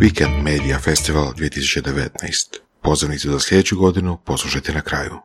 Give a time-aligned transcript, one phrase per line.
[0.00, 2.58] Weekend Media Festival 2019.
[2.82, 5.18] Pozivnicu za sljedeću godinu poslušajte na kraju.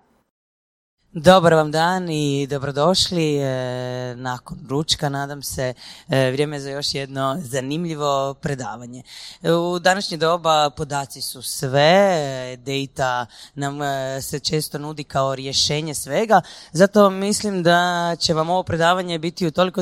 [1.14, 5.74] Dobar vam dan i dobrodošli e, nakon ručka, nadam se,
[6.10, 9.04] e, vrijeme za još jedno zanimljivo predavanje.
[9.44, 13.26] U današnje doba podaci su sve, data
[13.56, 19.20] nam e, se često nudi kao rješenje svega, zato mislim da će vam ovo predavanje
[19.20, 19.82] biti toliko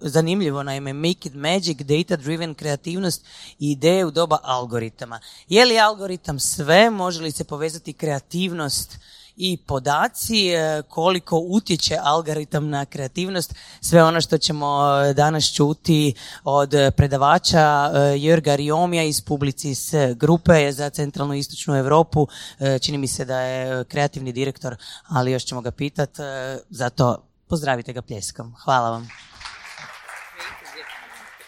[0.00, 3.26] zanimljivo, naime Make it Magic, Data Driven kreativnost
[3.58, 5.20] i ideje u doba algoritama.
[5.48, 8.98] Je li algoritam sve, može li se povezati kreativnost
[9.36, 14.66] i podaci, e, koliko utječe algoritam na kreativnost, sve ono što ćemo
[15.10, 21.76] e, danas čuti od predavača e, Jurga Riomija iz Publicis grupe za centralnu i istočnu
[21.76, 22.26] Europu.
[22.82, 24.76] Čini mi se da je kreativni direktor,
[25.08, 26.22] ali još ćemo ga pitati,
[26.70, 28.54] zato pozdravite ga pljeskom.
[28.64, 29.08] Hvala vam.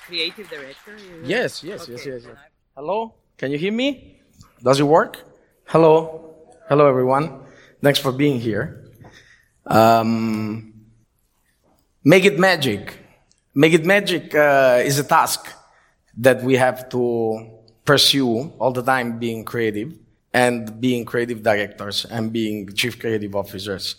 [0.06, 0.94] Creative director?
[1.24, 2.36] Yes, yes, yes, yes, yes.
[2.76, 4.16] Hello, can you hear me?
[4.60, 5.16] Does it work?
[5.64, 6.20] Hello,
[6.68, 7.45] hello everyone.
[7.82, 8.84] Thanks for being here.
[9.66, 10.72] Um,
[12.04, 12.98] make it magic.
[13.54, 15.52] Make it magic uh, is a task
[16.18, 17.50] that we have to
[17.84, 19.92] pursue all the time being creative
[20.32, 23.96] and being creative directors and being chief creative officers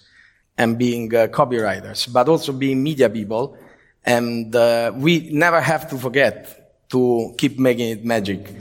[0.57, 3.57] and being uh, copywriters, but also being media people.
[4.05, 8.53] And uh, we never have to forget to keep making it magic.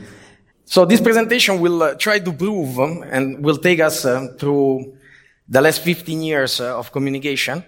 [0.64, 4.96] So this presentation will uh, try to prove um, and will take us uh, through
[5.48, 7.64] the last 15 years uh, of communication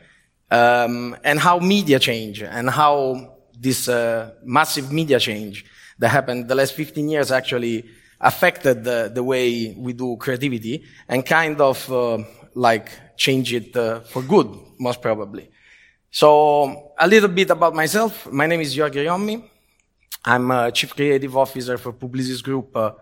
[0.51, 5.65] um, and how media change and how this uh, massive media change
[5.99, 7.85] that happened the last 15 years actually
[8.21, 12.19] affected the, the way we do creativity and kind of uh,
[12.55, 15.51] like change it uh, for good, most probably.
[16.11, 18.31] So a little bit about myself.
[18.31, 19.43] My name is Jörg Riommi.
[20.25, 22.93] I'm a chief creative officer for Publicis Group, uh,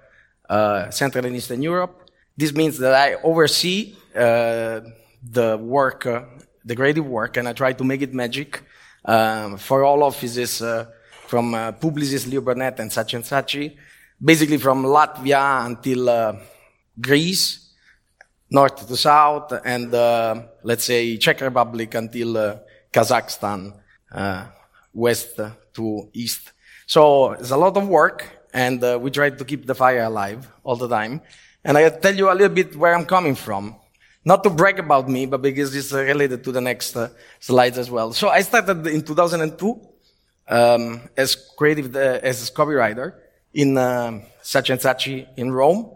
[0.49, 2.11] uh, Central and Eastern Europe.
[2.37, 4.81] This means that I oversee uh,
[5.23, 6.23] the work, uh,
[6.65, 8.63] the creative work, and I try to make it magic
[9.05, 10.87] um, for all offices uh,
[11.27, 13.77] from uh, Publicis, Leo Burnett, and such and Saatchi,
[14.23, 16.37] basically from Latvia until uh,
[17.01, 17.73] Greece,
[18.51, 19.93] north to south, and
[20.63, 22.61] let's say Czech Republic until
[22.93, 23.73] Kazakhstan,
[24.95, 25.41] west
[25.75, 26.53] to east.
[26.87, 30.77] So it's a lot of work, and we try to keep the fire alive all
[30.77, 31.21] the time.
[31.65, 33.75] And I'll tell you a little bit where I'm coming from.
[34.27, 37.79] Not to brag about me, but because it's uh, related to the next uh, slides
[37.79, 38.13] as well.
[38.13, 39.81] So I started in 2002
[40.48, 43.15] um, as creative, uh, as a copywriter
[43.55, 45.92] in um, Saatchi and Saatchi in Rome.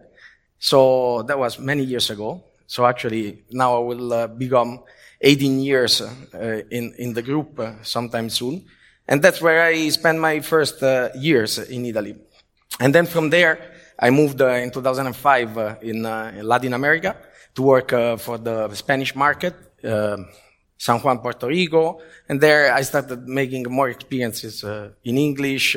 [0.61, 2.45] So that was many years ago.
[2.69, 4.85] So actually now I will uh, become
[5.21, 8.65] 18 years uh, in, in the group uh, sometime soon.
[9.09, 10.81] And that's where I spent my first
[11.17, 12.15] years in Italy.
[12.79, 13.59] And then from there,
[14.03, 17.17] I moved uh, in 2005 uh, in, uh, in, Latin America
[17.55, 22.01] to work for the Spanish market, San Juan, Puerto Rico.
[22.29, 24.65] And there I started making more experiences
[25.05, 25.77] in English,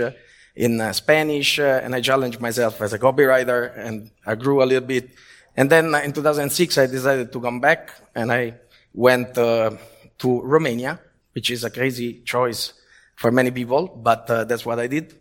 [0.56, 5.10] in Spanish, and I challenged myself as a copywriter and I grew a little bit.
[5.56, 8.56] And then in 2006, I decided to come back and I
[8.94, 9.72] went uh,
[10.20, 11.00] to Romania,
[11.34, 12.74] which is a crazy choice
[13.16, 15.16] for many people, but uh, that's what I did.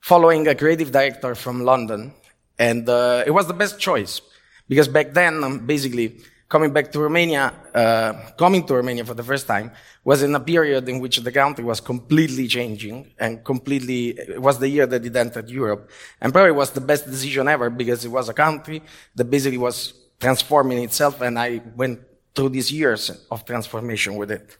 [0.00, 2.12] Following a creative director from London
[2.58, 4.20] and uh, it was the best choice
[4.68, 6.16] because back then, um, basically,
[6.48, 9.70] coming back to Romania, uh, coming to Romania for the first time
[10.04, 14.58] was in a period in which the country was completely changing and completely, it was
[14.58, 15.90] the year that it entered Europe.
[16.20, 18.82] And probably was the best decision ever because it was a country
[19.14, 22.00] that basically was transforming itself and I went
[22.34, 24.56] through these years of transformation with it.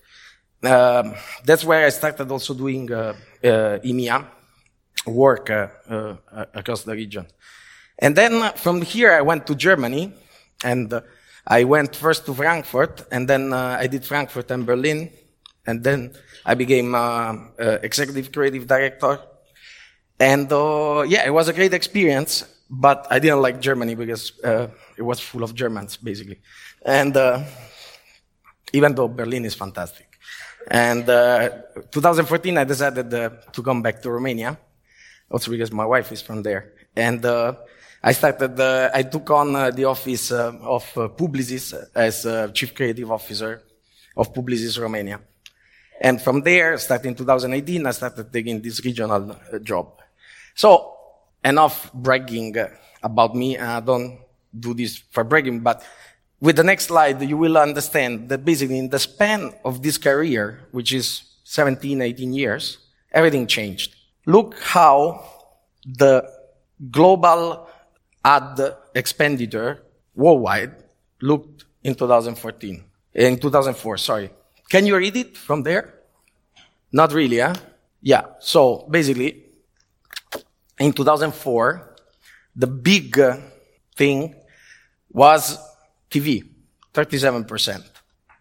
[0.65, 1.15] Um,
[1.45, 3.15] that's where I started also doing uh,
[3.45, 4.27] uh, EMEA
[5.07, 6.17] work uh, uh,
[6.55, 7.27] across the region.
[8.03, 10.13] And then from here, I went to Germany
[10.65, 11.03] and uh,
[11.47, 15.09] I went first to Frankfurt and then uh, I did Frankfurt and Berlin.
[15.65, 16.13] And then
[16.45, 19.21] I became uh, uh executive creative director.
[20.19, 24.67] And uh, yeah, it was a great experience, but I didn't like Germany because uh,
[24.97, 26.41] it was full of Germans, basically.
[26.85, 27.17] And
[28.73, 30.09] even though Berlin is fantastic.
[30.69, 34.59] And 2014, I decided to come back to Romania,
[35.31, 36.73] also because my wife is from there.
[36.97, 37.25] And
[38.05, 42.75] I started, uh, I took on uh, the office uh, of uh, Publicis as chief
[42.75, 43.63] creative officer
[44.17, 45.21] of Publicis Romania.
[46.01, 50.01] And from there, starting 2018, I started taking this regional uh, job.
[50.53, 50.97] So,
[51.45, 52.57] enough bragging
[53.05, 53.57] about me.
[53.57, 54.19] I don't
[54.59, 55.85] do this for bragging, but
[56.41, 60.67] with the next slide, you will understand that basically in the span of this career,
[60.73, 62.79] which is 17, 18 years,
[63.13, 63.95] everything changed.
[64.27, 65.25] Look how
[65.85, 66.29] the
[66.91, 67.69] global
[68.25, 68.61] ad
[68.95, 69.83] expenditure
[70.15, 70.75] worldwide
[71.21, 72.85] looked in 2014.
[73.15, 74.31] In 2004, sorry.
[74.69, 75.95] Can you read it from there?
[76.93, 77.55] Not really, huh?
[78.01, 78.25] Yeah.
[78.41, 79.45] So basically,
[80.79, 81.97] in 2004,
[82.57, 83.37] the big uh,
[83.97, 84.35] thing
[85.11, 85.59] was
[86.11, 86.45] TV,
[86.93, 87.85] 37%.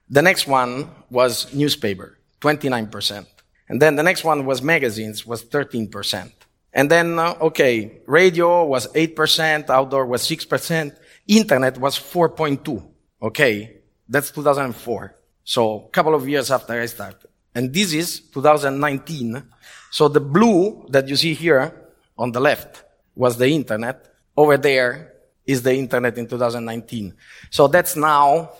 [0.09, 3.25] The next one was newspaper, 29%.
[3.69, 6.31] And then the next one was magazines, was 13%.
[6.73, 10.95] And then, uh, okay, radio was 8%, outdoor was 6%,
[11.27, 12.88] internet was 4.2.
[13.21, 15.18] Okay, that's 2004.
[15.44, 17.27] So a couple of years after I started.
[17.53, 19.44] And this is 2019.
[19.91, 21.73] So the blue that you see here
[22.18, 22.85] on the left
[23.15, 24.07] was the internet.
[24.38, 25.12] Over there
[25.45, 27.13] is the internet in 2019.
[27.50, 28.51] So that's now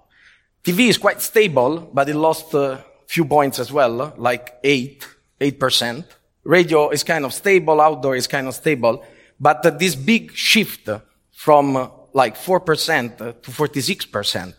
[0.64, 5.08] TV is quite stable, but it lost a few points as well, like 8,
[5.40, 6.06] 8%.
[6.44, 9.04] Radio is kind of stable, outdoor is kind of stable,
[9.40, 10.90] but this big shift
[11.32, 14.54] from like 4% to 46%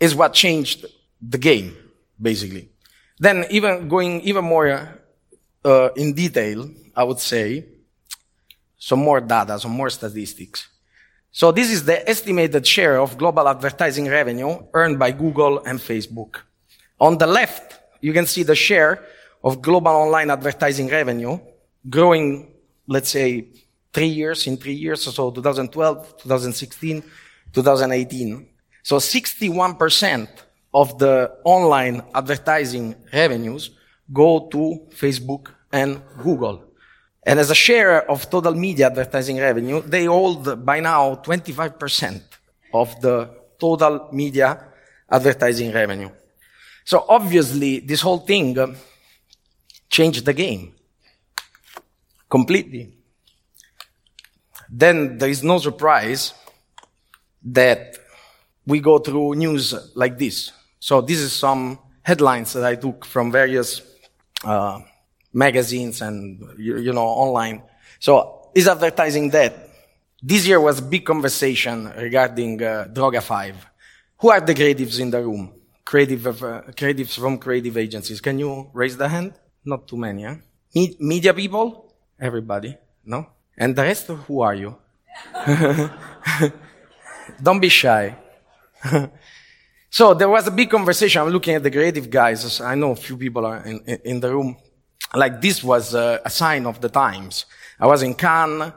[0.00, 0.86] is what changed
[1.20, 1.76] the game,
[2.20, 2.70] basically.
[3.18, 5.00] Then even going even more
[5.64, 7.64] uh, in detail, I would say,
[8.78, 10.68] some more data, some more statistics.
[11.32, 16.36] So this is the estimated share of global advertising revenue earned by Google and Facebook.
[17.00, 19.04] On the left, you can see the share
[19.42, 21.38] of global online advertising revenue
[21.88, 22.52] growing,
[22.86, 23.48] let's say,
[23.92, 27.02] three years in three years, so 2012, 2016,
[27.52, 28.48] 2018.
[28.82, 30.28] So 61%
[30.72, 33.70] of the online advertising revenues
[34.12, 36.62] go to Facebook and Google.
[37.26, 42.20] And as a share of total media advertising revenue, they hold by now 25%
[42.74, 44.60] of the total media
[45.10, 46.10] advertising revenue.
[46.84, 48.74] So obviously, this whole thing uh,
[49.88, 50.74] changed the game
[52.28, 52.92] completely.
[54.68, 56.34] Then there is no surprise
[57.44, 57.96] that
[58.66, 60.52] we go through news like this.
[60.78, 63.80] So this is some headlines that I took from various
[64.44, 64.80] uh,
[65.32, 67.62] magazines and you, you, know online.
[67.98, 69.52] So is advertising dead?
[70.22, 73.66] This year was a big conversation regarding uh, Droga 5.
[74.18, 75.52] Who are the creatives in the room?
[75.84, 78.20] Creative, uh, creatives from creative agencies.
[78.20, 79.34] Can you raise the hand?
[79.64, 80.36] Not too many, huh?
[80.74, 81.92] Me- media people?
[82.18, 82.76] Everybody?
[83.04, 83.26] No?
[83.56, 84.76] And the rest, who are you?
[87.42, 88.16] Don't be shy.
[89.94, 91.22] So there was a big conversation.
[91.22, 92.60] I'm looking at the creative guys.
[92.60, 94.56] I know a few people are in, in the room.
[95.14, 97.46] Like this was a, sign of the times.
[97.78, 98.72] I was in Cannes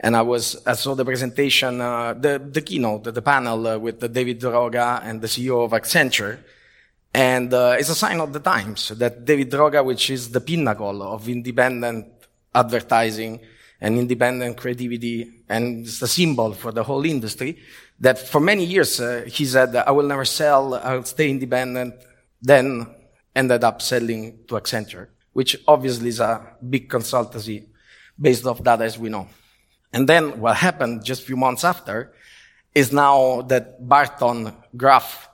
[0.00, 3.76] and I was, I saw the presentation, uh, the, the keynote, the, the panel uh,
[3.76, 6.38] with David Droga and the CEO of Accenture.
[7.12, 11.02] And uh, it's a sign of the times that David Droga, which is the pinnacle
[11.02, 12.06] of independent
[12.54, 13.40] advertising
[13.82, 17.58] and independent creativity, and it's a symbol for the whole industry,
[17.98, 21.94] that for many years uh, he said, I will never sell, I'll stay independent,
[22.40, 22.86] then
[23.34, 27.66] ended up selling to Accenture, which obviously is a big consultancy
[28.18, 29.26] based off that as we know.
[29.92, 32.14] And then what happened just a few months after
[32.72, 35.28] is now that Barton Graf,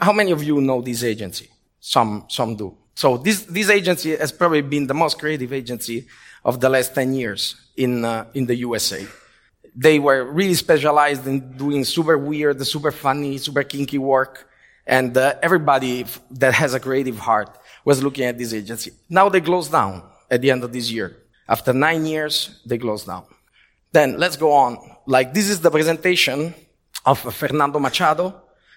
[0.00, 1.48] how many of you know this agency?
[1.78, 2.76] Some, some do.
[2.96, 6.08] So this, this agency has probably been the most creative agency
[6.44, 9.06] of the last 10 years in, uh, in the USA
[9.76, 14.48] they were really specialized in doing super weird, super funny, super kinky work.
[14.86, 18.92] And uh, everybody that has a creative heart was looking at this agency.
[19.10, 21.16] Now they closed down at the end of this year.
[21.46, 23.24] After nine years, they closed down.
[23.92, 24.78] Then let's go on.
[25.06, 26.54] Like this is the presentation
[27.04, 28.34] of Fernando Machado,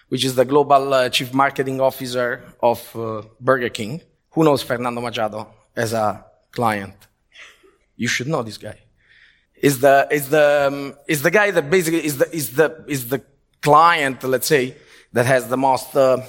[0.08, 4.02] which is the global uh, chief marketing officer of uh, Burger King.
[4.32, 6.94] Who knows Fernando Machado as a client?
[7.96, 8.78] You should know this guy
[9.60, 13.08] is the is the um, is the guy that basically is the is the is
[13.08, 13.22] the
[13.60, 14.74] client, let's say,
[15.12, 16.22] that has the most uh,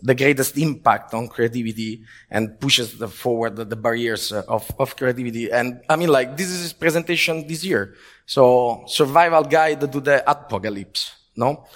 [0.00, 4.96] the greatest impact on creativity and pushes the forward the, the barriers uh, of, of
[4.96, 5.50] creativity.
[5.50, 7.94] And I mean, like, this is his presentation this year.
[8.26, 11.66] So, survival guide to the apocalypse, no?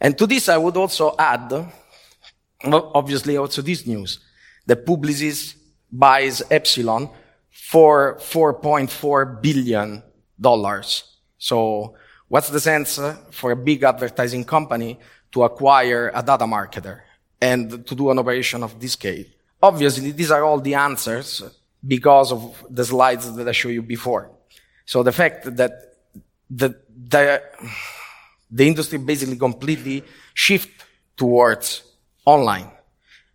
[0.00, 1.52] And to this, I would also add,
[2.64, 4.20] obviously, also this news.
[4.66, 5.54] The Publicis
[5.90, 7.08] buys Epsilon
[7.72, 10.02] for 4.4 billion
[10.38, 11.04] dollars.
[11.38, 11.94] So
[12.28, 14.98] what's the sense uh, for a big advertising company
[15.32, 17.00] to acquire a data marketer
[17.40, 19.24] and to do an operation of this scale?
[19.62, 21.42] Obviously, these are all the answers
[21.94, 24.30] because of the slides that I showed you before.
[24.84, 25.72] So the fact that
[26.50, 26.76] the,
[27.08, 27.42] the,
[28.50, 30.84] the industry basically completely shift
[31.16, 31.84] towards
[32.26, 32.70] online.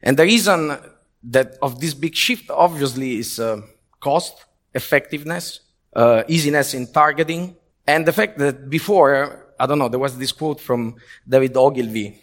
[0.03, 0.77] And the reason
[1.23, 3.61] that of this big shift obviously is uh,
[3.99, 5.61] cost, effectiveness,
[5.95, 10.31] uh, easiness in targeting, and the fact that before, I don't know, there was this
[10.31, 10.95] quote from
[11.27, 12.21] David Ogilvy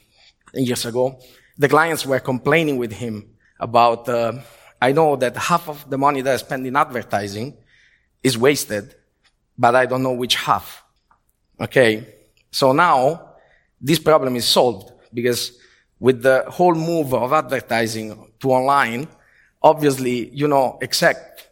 [0.53, 1.19] years ago.
[1.59, 4.35] The clients were complaining with him about, uh,
[4.81, 7.57] I know that half of the money that I spend in advertising
[8.23, 8.95] is wasted,
[9.57, 10.85] but I don't know which half.
[11.61, 12.07] Okay.
[12.51, 13.35] So now
[13.81, 15.59] this problem is solved because
[16.01, 19.09] with the whole move of advertising to online,
[19.63, 21.49] obviously you know exact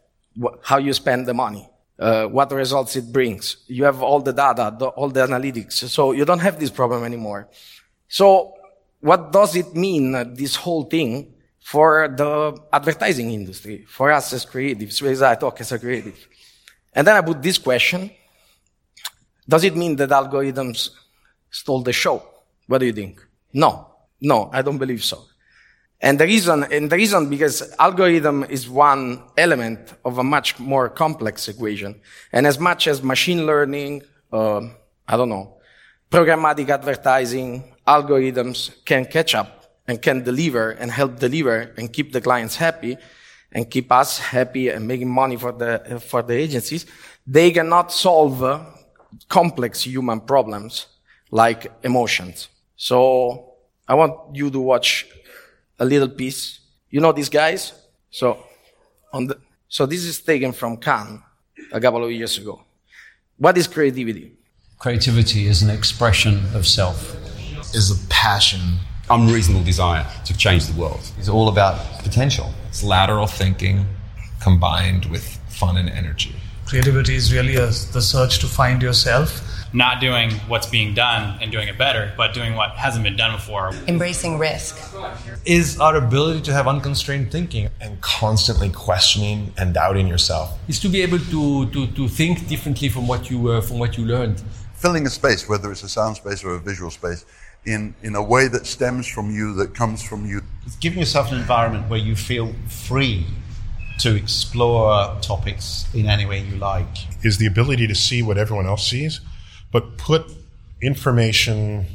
[0.62, 3.56] how you spend the money, uh, what results it brings.
[3.66, 5.74] You have all the data, the, all the analytics.
[5.88, 7.48] So you don't have this problem anymore.
[8.08, 8.54] So
[9.00, 14.44] what does it mean, uh, this whole thing, for the advertising industry, for us as
[14.44, 16.26] creatives, because I talk as a creative?
[16.92, 18.10] And then I put this question.
[19.48, 20.90] Does it mean that algorithms
[21.50, 22.22] stole the show?
[22.66, 23.24] What do you think?
[23.52, 23.88] No.
[24.20, 25.24] No, I don't believe so.
[26.04, 30.88] And the reason, and the reason because algorithm is one element of a much more
[30.88, 32.00] complex equation.
[32.32, 34.62] And as much as machine learning, uh,
[35.06, 35.58] I don't know,
[36.10, 42.20] programmatic advertising, algorithms can catch up and can deliver and help deliver and keep the
[42.20, 42.98] clients happy
[43.52, 46.84] and keep us happy and making money for the, for the agencies,
[47.26, 48.60] they cannot solve uh,
[49.28, 50.86] complex human problems
[51.30, 52.48] like emotions.
[52.76, 53.54] So
[53.86, 55.06] I want you to watch
[55.78, 56.60] a little piece.
[56.90, 57.72] You know these guys?
[58.10, 58.44] So,
[59.12, 59.38] on the,
[59.68, 61.22] so this is taken from Cannes
[61.72, 62.62] a couple of years ago.
[63.38, 64.32] What is creativity?
[64.78, 67.16] Creativity is an expression of self.
[67.74, 68.60] Is a passion,
[69.08, 71.00] unreasonable desire to change the world.
[71.18, 72.52] It's all about potential.
[72.68, 73.86] It's lateral thinking
[74.40, 76.34] combined with fun and energy.
[76.72, 81.52] Creativity is really a, the search to find yourself not doing what's being done and
[81.52, 83.72] doing it better, but doing what hasn't been done before.
[83.88, 84.80] Embracing risk
[85.44, 90.58] is our ability to have unconstrained thinking and constantly questioning and doubting yourself.
[90.66, 93.98] Is to be able to, to, to think differently from what you uh, from what
[93.98, 94.42] you learned.
[94.72, 97.26] Filling a space, whether it's a sound space or a visual space,
[97.66, 100.40] in, in a way that stems from you, that comes from you.
[100.64, 103.26] It's giving yourself an environment where you feel free
[104.02, 107.24] to explore topics in any way you like.
[107.24, 109.20] Is the ability to see what everyone else sees
[109.72, 110.30] but put
[110.80, 111.86] information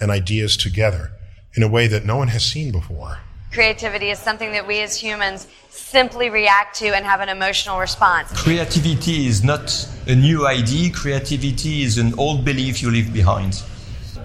[0.00, 1.12] and ideas together
[1.54, 3.18] in a way that no one has seen before.
[3.52, 8.30] Creativity is something that we as humans simply react to and have an emotional response.
[8.32, 13.62] Creativity is not a new idea, creativity is an old belief you leave behind.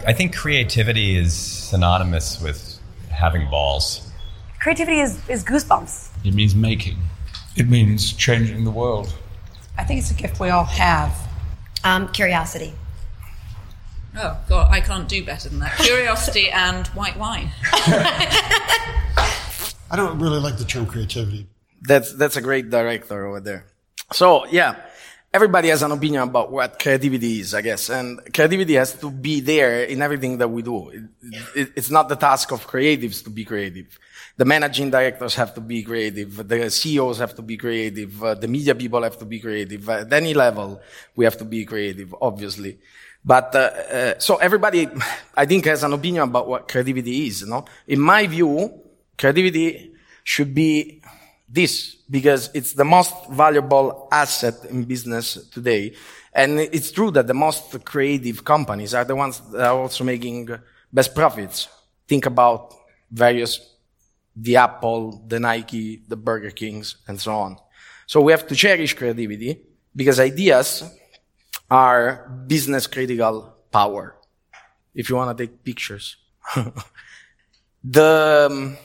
[0.05, 2.79] I think creativity is synonymous with
[3.09, 4.07] having balls.
[4.59, 6.09] Creativity is, is goosebumps.
[6.23, 6.97] It means making,
[7.55, 9.13] it means changing the world.
[9.77, 11.15] I think it's a gift we all have.
[11.83, 12.73] Um, curiosity.
[14.17, 15.77] Oh, God, I can't do better than that.
[15.77, 17.51] Curiosity and white wine.
[19.91, 21.47] I don't really like the term creativity.
[21.81, 23.65] That's, that's a great director over there.
[24.13, 24.75] So, yeah,
[25.33, 27.89] everybody has an opinion about what creativity is, I guess.
[27.89, 30.89] And creativity has to be there in everything that we do.
[30.89, 31.03] It,
[31.55, 33.99] it, it's not the task of creatives to be creative.
[34.37, 36.47] The managing directors have to be creative.
[36.47, 38.21] The CEOs have to be creative.
[38.21, 39.87] Uh, the media people have to be creative.
[39.89, 40.81] At any level,
[41.15, 42.79] we have to be creative, obviously.
[43.23, 44.87] But uh, uh, so everybody,
[45.35, 47.47] I think, has an opinion about what creativity is.
[47.47, 48.81] No, in my view,
[49.17, 51.01] creativity should be
[51.47, 55.93] this because it's the most valuable asset in business today.
[56.33, 60.49] And it's true that the most creative companies are the ones that are also making
[60.91, 61.69] best profits.
[62.07, 62.73] Think about
[63.09, 63.74] various,
[64.35, 67.57] the Apple, the Nike, the Burger Kings, and so on.
[68.05, 69.61] So we have to cherish creativity
[69.95, 70.83] because ideas
[71.69, 74.15] are business critical power.
[74.93, 76.17] If you want to take pictures.
[77.83, 78.77] the um,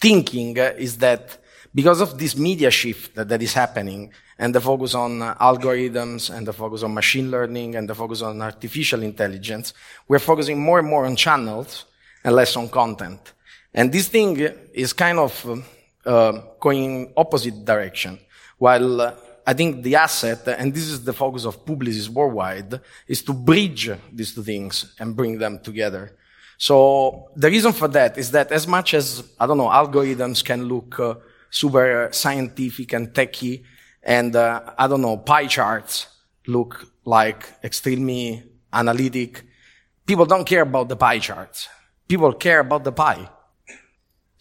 [0.00, 1.38] thinking is that
[1.74, 6.34] because of this media shift that, that is happening and the focus on uh, algorithms
[6.34, 9.72] and the focus on machine learning and the focus on artificial intelligence,
[10.08, 11.86] we're focusing more and more on channels
[12.24, 13.32] and less on content.
[13.74, 14.38] And this thing
[14.74, 15.64] is kind of
[16.04, 18.18] uh, going opposite direction.
[18.58, 19.14] While uh,
[19.46, 23.90] I think the asset, and this is the focus of Publicis worldwide, is to bridge
[24.12, 26.16] these two things and bring them together.
[26.58, 30.64] So the reason for that is that as much as, I don't know, algorithms can
[30.64, 31.14] look uh,
[31.50, 33.64] super scientific and techy,
[34.02, 36.06] and uh, I don't know, pie charts
[36.46, 39.44] look like extremely analytic,
[40.06, 41.68] people don't care about the pie charts.
[42.06, 43.28] People care about the pie.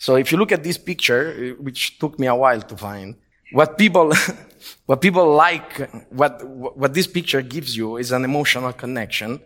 [0.01, 3.13] So if you look at this picture, which took me a while to find,
[3.51, 4.12] what people,
[4.88, 9.39] what people like, what, what this picture gives you is an emotional connection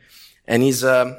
[0.48, 1.14] and is, uh,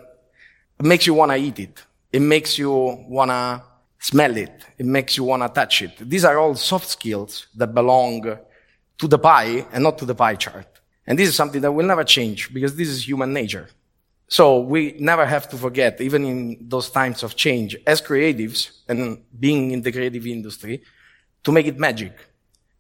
[0.80, 1.84] it makes you want to eat it.
[2.10, 3.62] It makes you want to
[3.98, 4.54] smell it.
[4.78, 5.92] It makes you want to touch it.
[5.98, 8.38] These are all soft skills that belong
[8.96, 10.80] to the pie and not to the pie chart.
[11.06, 13.68] And this is something that will never change because this is human nature.
[14.28, 19.22] So we never have to forget, even in those times of change, as creatives and
[19.38, 20.82] being in the creative industry,
[21.44, 22.12] to make it magic.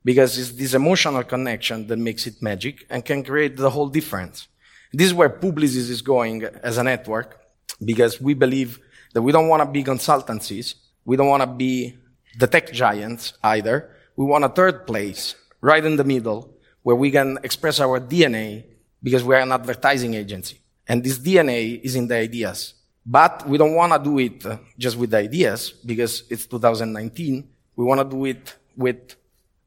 [0.04, 4.48] Because it's this emotional connection that makes it magic and can create the whole difference.
[4.92, 7.40] This is where Publicis is going as a network
[7.84, 8.78] because we believe
[9.14, 10.74] that we don't want to be consultancies.
[11.04, 11.98] We don't want to be
[12.38, 13.90] the tech giants either.
[14.16, 18.64] We want a third place right in the middle where we can express our DNA
[19.02, 20.60] because we are an advertising agency.
[20.88, 22.74] And this DNA is in the ideas.
[23.04, 24.44] But we don't want to do it
[24.78, 27.48] just with the ideas because it's 2019.
[27.76, 29.14] We want to do it with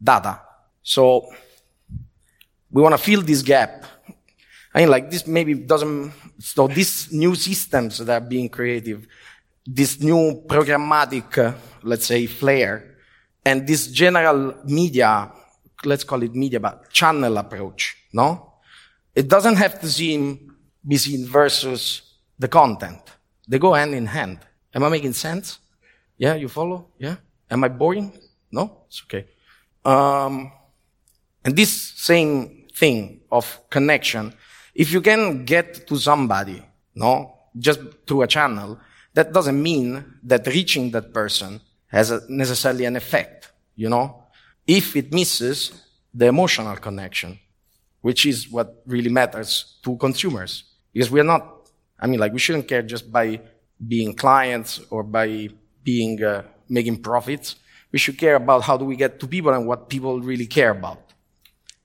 [0.01, 0.41] data.
[0.81, 1.29] So
[2.71, 3.85] we want to fill this gap.
[4.73, 9.07] I mean, like this maybe doesn't, so these new systems that are being creative,
[9.65, 12.97] this new programmatic, uh, let's say, flair,
[13.45, 15.31] and this general media,
[15.85, 18.53] let's call it media, but channel approach, no?
[19.15, 20.48] It doesn't have to seem,
[20.97, 22.01] seen versus
[22.37, 23.01] the content.
[23.47, 24.39] They go hand in hand.
[24.73, 25.59] Am I making sense?
[26.17, 26.87] Yeah, you follow?
[26.97, 27.15] Yeah?
[27.49, 28.11] Am I boring?
[28.51, 28.83] No?
[28.87, 29.25] It's okay.
[29.83, 30.51] Um,
[31.43, 34.33] and this same thing of connection,
[34.75, 36.63] if you can get to somebody,
[36.95, 38.79] no, just through a channel,
[39.13, 44.23] that doesn't mean that reaching that person has a, necessarily an effect, you know?
[44.67, 45.71] If it misses
[46.13, 47.39] the emotional connection,
[48.01, 50.63] which is what really matters to consumers.
[50.93, 51.69] Because we are not,
[51.99, 53.41] I mean, like, we shouldn't care just by
[53.87, 55.49] being clients or by
[55.83, 57.55] being, uh, making profits
[57.91, 60.71] we should care about how do we get to people and what people really care
[60.71, 61.01] about.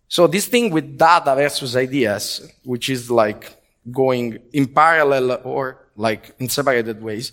[0.08, 3.56] So this thing with data versus ideas, which is like
[3.90, 7.32] going in parallel or like in separated ways,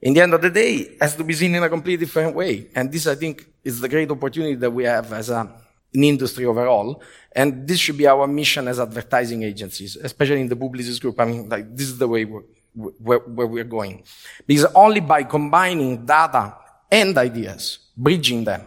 [0.00, 2.68] in the end of the day, has to be seen in a completely different way.
[2.74, 5.52] And this, I think, is the great opportunity that we have as a,
[5.94, 7.02] an industry overall.
[7.32, 11.20] And this should be our mission as advertising agencies, especially in the Publicis group.
[11.20, 12.42] I mean, like, this is the way we're,
[12.74, 14.04] where, where we're going.
[14.46, 16.56] Because only by combining data
[16.90, 18.62] and ideas, bridging them,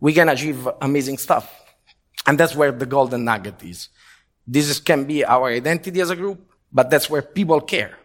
[0.00, 1.54] we can achieve amazing stuff.
[2.26, 3.88] And that's where the golden nugget is.
[4.46, 6.40] This is, can be our identity as a group,
[6.72, 7.98] but that's where people care.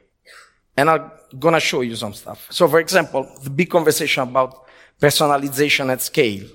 [0.76, 2.47] And I'm gonna show you some stuff.
[2.49, 4.65] So for example, the big conversation about
[4.99, 6.47] personalization at scale.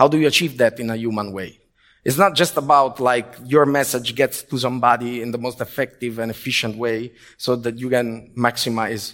[0.00, 1.60] How do you achieve that in a human way?
[2.06, 6.30] It's not just about like your message gets to somebody in the most effective and
[6.30, 9.12] efficient way so that you can maximize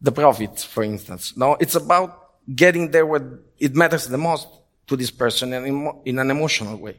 [0.00, 1.36] the profit, for instance.
[1.36, 2.10] No, it's about
[2.54, 4.46] getting there where it matters the most
[4.86, 6.98] to this person and in, in an emotional way.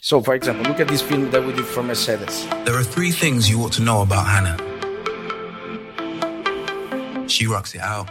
[0.00, 2.46] So, for example, look at this film that we did for Mercedes.
[2.64, 4.58] There are three things you ought to know about Hannah.
[7.28, 8.08] She rocks it out,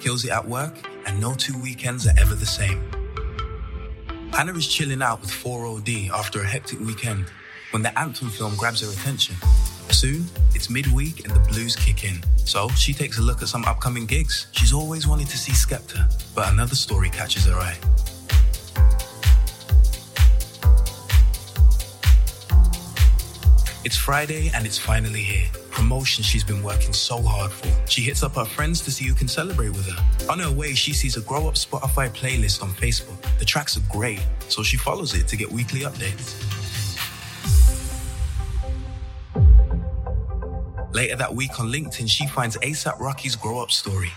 [0.00, 0.74] kills it at work,
[1.06, 2.82] and no two weekends are ever the same.
[4.32, 7.26] Hannah is chilling out with 4OD after a hectic weekend
[7.70, 9.36] when the Anthem film grabs her attention.
[9.90, 12.16] Soon, it's midweek and the blues kick in.
[12.36, 14.46] So she takes a look at some upcoming gigs.
[14.52, 17.76] She's always wanted to see Skepta, but another story catches her eye.
[23.84, 25.61] It's Friday and it's finally here.
[25.72, 27.68] Promotion she's been working so hard for.
[27.90, 30.30] She hits up her friends to see who can celebrate with her.
[30.30, 33.20] On her way, she sees a Grow Up Spotify playlist on Facebook.
[33.38, 36.38] The tracks are great, so she follows it to get weekly updates.
[40.92, 44.12] Later that week on LinkedIn, she finds ASAP Rocky's grow up story.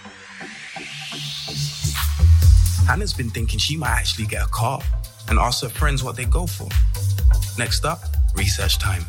[2.85, 4.81] Hannah's been thinking she might actually get a car
[5.29, 6.67] and asks her friends what they go for.
[7.57, 7.99] Next up,
[8.35, 9.05] research time.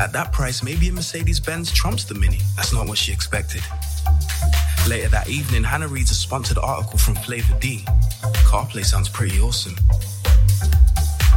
[0.00, 2.38] At that price, maybe a Mercedes Benz trumps the Mini.
[2.56, 3.62] That's not what she expected.
[4.88, 7.84] Later that evening, Hannah reads a sponsored article from Flavor D.
[8.48, 9.76] CarPlay sounds pretty awesome.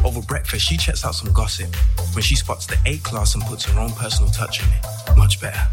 [0.05, 1.75] Over breakfast, she checks out some gossip
[2.13, 5.17] when she spots the A class and puts her own personal touch on it.
[5.17, 5.67] Much better.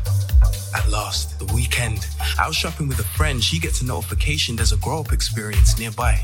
[0.75, 2.07] At last, the weekend.
[2.39, 6.23] Out shopping with a friend, she gets a notification there's a grow up experience nearby.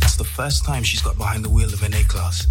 [0.00, 2.46] That's the first time she's got behind the wheel of an A class.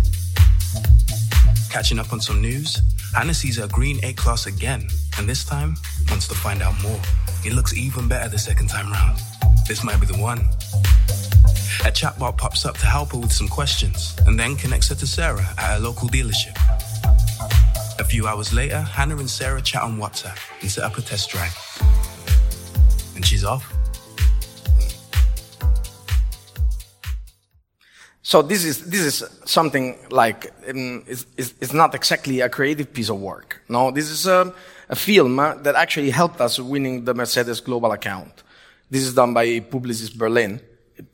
[1.70, 2.82] Catching up on some news,
[3.14, 5.76] Hannah sees her green A class again, and this time
[6.10, 7.00] wants to find out more.
[7.46, 9.20] It looks even better the second time round.
[9.68, 10.40] This might be the one.
[11.86, 15.08] A chatbot pops up to help her with some questions and then connects her to
[15.08, 16.58] Sarah at a local dealership.
[18.00, 21.30] A few hours later, Hannah and Sarah chat on WhatsApp and set up a test
[21.30, 21.56] drive.
[23.16, 23.77] And she's off.
[28.28, 33.08] So this is this is something like um, it's, it's, not exactly a creative piece
[33.08, 33.62] of work.
[33.70, 34.54] No, this is a,
[34.90, 38.44] a film uh, that actually helped us winning the Mercedes Global account.
[38.90, 40.60] This is done by Publicis Berlin,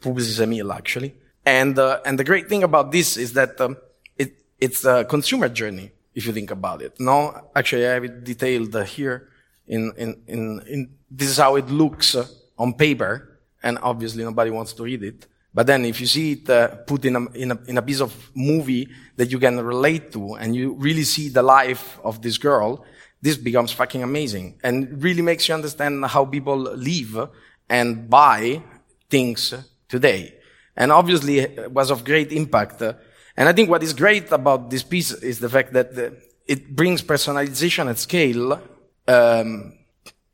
[0.02, 1.14] Publicis Emil actually.
[1.46, 3.78] And uh, and the great thing about this is that um,
[4.18, 7.00] it it's a consumer journey if you think about it.
[7.00, 9.30] No, actually I have it detailed uh, here.
[9.68, 12.26] In in in in this is how it looks uh,
[12.58, 15.28] on paper, and obviously nobody wants to read it.
[15.54, 18.02] But then if you see it uh, put in a, in a, in a piece
[18.02, 22.38] of movie that you can relate to and you really see the life of this
[22.38, 22.84] girl,
[23.22, 27.30] this becomes fucking amazing and really makes you understand how people live
[27.70, 28.62] and buy
[29.10, 29.54] things
[29.88, 30.34] today.
[30.76, 32.82] And obviously it was of great impact.
[32.82, 36.14] And I think what is great about this piece is the fact that
[36.48, 38.60] it brings personalization at scale
[39.08, 39.74] um,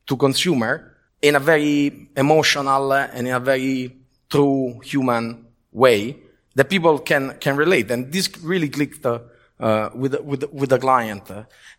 [0.06, 3.99] to consumer in a very emotional and in a very
[4.30, 6.16] true human way
[6.54, 7.90] that people can, can relate.
[7.90, 9.18] And this really clicked uh,
[9.58, 11.30] uh, with, with, with the client.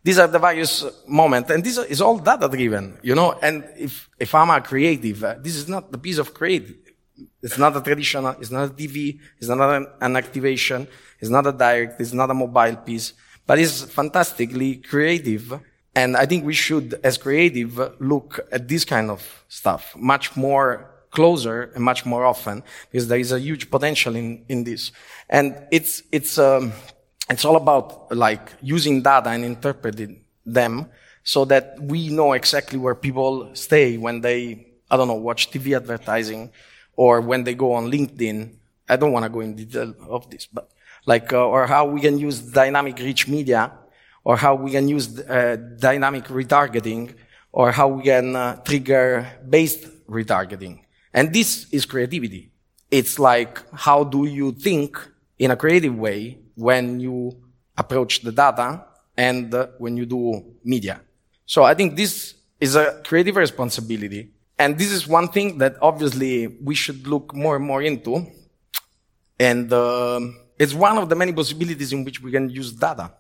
[0.04, 3.34] These are the various moments, and this is all data driven, you know.
[3.42, 6.76] And if, if I'm a creative, uh, this is not the piece of creative.
[7.42, 10.88] It's not a traditional, it's not a TV, it's not an, an activation,
[11.20, 13.14] it's not a direct, it's not a mobile piece,
[13.48, 15.60] but it's fantastically creative.
[15.96, 20.92] And I think we should, as creative, look at this kind of stuff much more
[21.12, 24.92] closer and much more often because there is a huge potential in, in this.
[25.30, 26.74] And it's, it's, um,
[27.30, 30.88] it's all about like using data and interpreting them
[31.24, 35.76] so that we know exactly where people stay when they, I don't know, watch TV
[35.76, 36.52] advertising
[36.96, 38.56] or when they go on LinkedIn.
[38.90, 40.70] I don't want to go in detail of this, but
[41.06, 43.72] like, uh, or how we can use dynamic rich media
[44.24, 47.16] or how we can use uh, dynamic retargeting
[47.52, 50.82] or how we can uh, trigger based retargeting.
[51.14, 52.52] And this is creativity.
[52.90, 54.98] It's like, how do you think
[55.40, 57.38] in a creative way when you
[57.78, 58.86] approach the data
[59.18, 61.02] and uh, when you do media?
[61.46, 64.32] So I think this is a creative responsibility.
[64.58, 68.28] And this is one thing that obviously we should look more and more into.
[69.40, 70.20] And uh,
[70.60, 73.12] it's one of the many possibilities in which we can use data.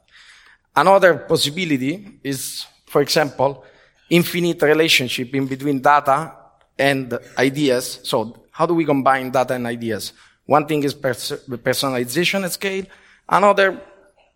[0.76, 3.66] Another possibility is, for example,
[4.10, 6.34] infinite relationship in between data
[6.82, 8.00] and ideas.
[8.04, 10.13] So how do we combine data and ideas?
[10.46, 12.86] One thing is pers- personalization at scale.
[13.30, 13.80] Another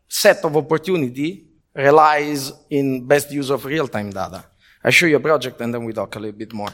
[0.08, 4.46] set of opportunity relies in best use of real-time data.
[4.84, 6.74] I show you a project and then we talk a little bit more.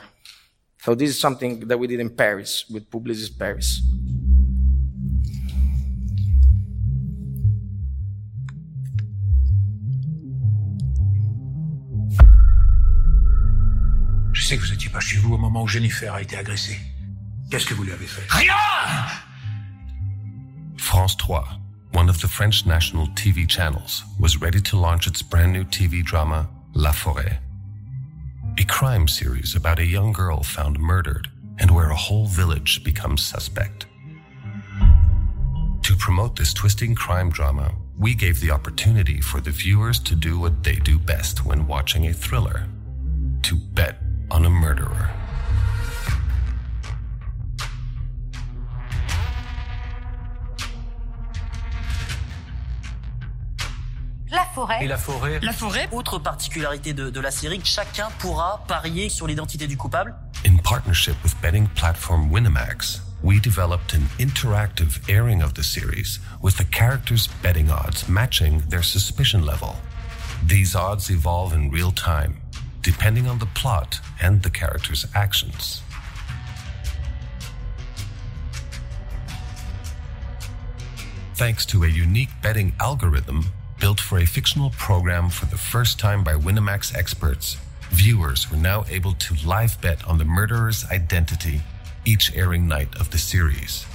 [0.81, 3.81] So this is something that we did in Paris with Publicis Paris.
[14.51, 16.77] Sais que vous n'étiez pas chez vous au moment où Jennifer a été agressée.
[17.49, 18.53] Qu'est-ce que vous lui avez fait Rien
[20.75, 21.47] France 3,
[21.93, 26.03] one of the French national TV channels, was ready to launch its brand new TV
[26.03, 27.39] drama, La Forêt.
[28.59, 33.23] A crime series about a young girl found murdered and where a whole village becomes
[33.23, 33.85] suspect.
[35.83, 40.37] To promote this twisting crime drama, we gave the opportunity for the viewers to do
[40.37, 42.67] what they do best when watching a thriller
[43.43, 45.09] to bet on a murderer.
[54.31, 54.83] La forêt.
[54.83, 55.89] Et la forêt La forêt.
[55.91, 60.15] Autre particularité de, de la série, chacun pourra parier sur l'identité du coupable.
[60.45, 66.57] In partnership with betting platform Winamax, we developed an interactive airing of the series with
[66.57, 69.75] the characters' betting odds matching their suspicion level.
[70.47, 72.40] These odds evolve in real time,
[72.81, 75.81] depending on the plot and the character's actions.
[81.35, 83.45] Thanks to a unique betting algorithm
[83.79, 87.57] built for a fictional program for the first time by Winamax experts,
[87.89, 91.61] viewers were now able to live bet on the murderer's identity
[92.05, 93.85] each airing night of the series.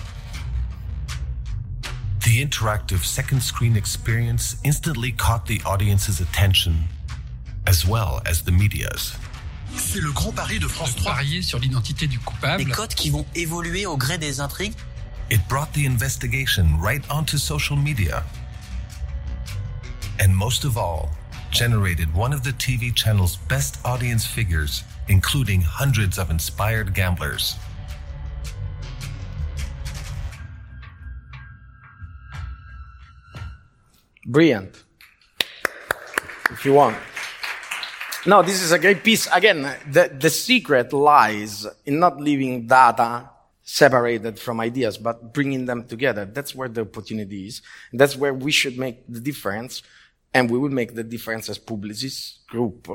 [2.24, 6.88] The interactive second screen experience instantly caught the audience's attention,
[7.66, 9.16] as well as the media's.
[9.76, 11.12] C'est le grand pari de France 3.
[11.12, 12.64] Parier sur l'identité du coupable.
[12.64, 14.74] Des codes qui vont évoluer au gré des intrigues.
[15.30, 18.24] It brought the investigation right onto social media.
[20.20, 21.10] And most of all,
[21.50, 27.56] generated one of the TV channel's best audience figures, including hundreds of inspired gamblers.
[34.26, 34.84] Brilliant.
[36.50, 36.96] If you want.
[38.26, 39.28] No, this is a great piece.
[39.32, 43.30] Again, the, the secret lies in not leaving data
[43.62, 46.24] separated from ideas, but bringing them together.
[46.24, 47.62] That's where the opportunity is.
[47.92, 49.82] That's where we should make the difference.
[50.34, 52.88] And we will make the difference as Publicis group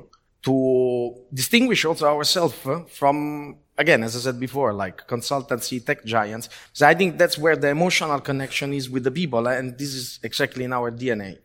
[0.44, 6.50] to distinguish also ourselves uh, from, again, as I said before, like consultancy tech giants.
[6.74, 9.48] So I think that's where the emotional connection is with the people.
[9.48, 11.38] And this is exactly in our DNA.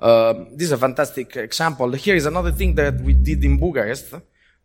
[0.00, 1.92] Um, this is a fantastic example.
[1.92, 4.14] Here is another thing that we did in Bucharest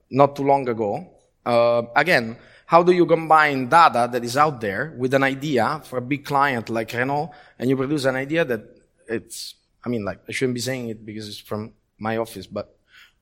[0.10, 1.08] not too long ago.
[1.45, 5.98] Uh, again, how do you combine data that is out there with an idea for
[5.98, 8.62] a big client like Renault and you produce an idea that
[9.08, 12.76] it's, I mean, like, I shouldn't be saying it because it's from my office, but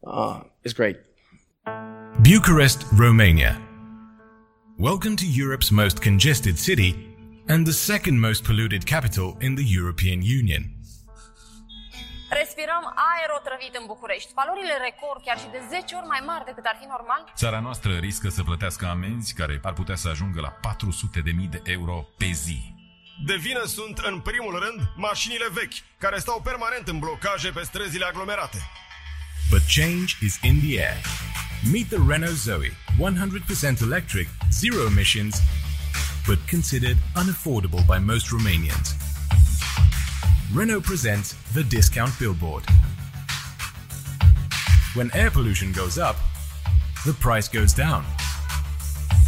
[0.06, 0.98] uh, it's great.
[2.22, 3.60] Bucharest, Romania.
[4.78, 7.10] Welcome to Europe's most congested city
[7.48, 10.73] and the second most polluted capital in the European Union.
[12.64, 14.36] Respirăm aer otrăvit în București.
[14.40, 17.22] Valorile record chiar și de 10 ori mai mari decât ar fi normal.
[17.44, 21.96] Țara noastră riscă să plătească amenzi care ar putea să ajungă la 400.000 de euro
[22.22, 22.60] pe zi.
[23.30, 28.06] De vină sunt, în primul rând, mașinile vechi, care stau permanent în blocaje pe străzile
[28.06, 28.60] aglomerate.
[29.52, 31.02] But change is in the air.
[31.72, 34.28] Meet the Renault Zoe, 100% electric,
[34.60, 35.36] zero emissions,
[36.28, 39.03] but considered unaffordable by most Romanians.
[40.54, 42.64] Renault presents the discount billboard.
[44.94, 46.16] When air pollution goes up,
[47.08, 48.06] the price goes down.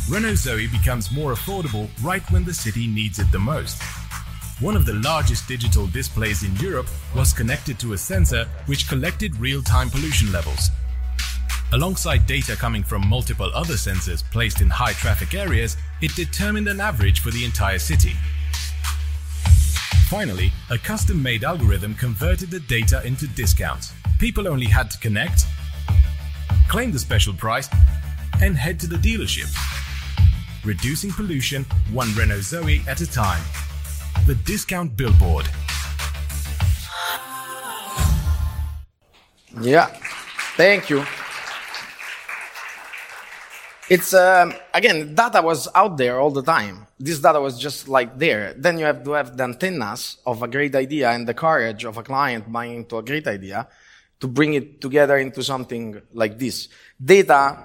[0.08, 3.82] Renault Zoe becomes more affordable right when the city needs it the most.
[4.60, 9.36] One of the largest digital displays in Europe was connected to a sensor which collected
[9.38, 10.70] real time pollution levels.
[11.74, 16.80] Alongside data coming from multiple other sensors placed in high traffic areas, it determined an
[16.80, 18.14] average for the entire city.
[20.10, 23.92] Finally, a custom made algorithm converted the data into discounts.
[24.20, 25.46] People only had to connect,
[26.68, 27.68] claim the special price,
[28.40, 29.52] and head to the dealership.
[30.64, 33.42] Reducing pollution one Renault Zoe at a time.
[34.28, 35.48] The discount billboard.
[39.60, 39.88] Yeah,
[40.56, 41.04] thank you.
[43.88, 46.88] It's um, again, data was out there all the time.
[47.00, 48.54] This data was just like there.
[48.58, 51.98] Then you have to have the antennas of a great idea and the courage of
[51.98, 53.68] a client buying into a great idea
[54.20, 56.70] to bring it together into something like this.
[57.04, 57.58] Data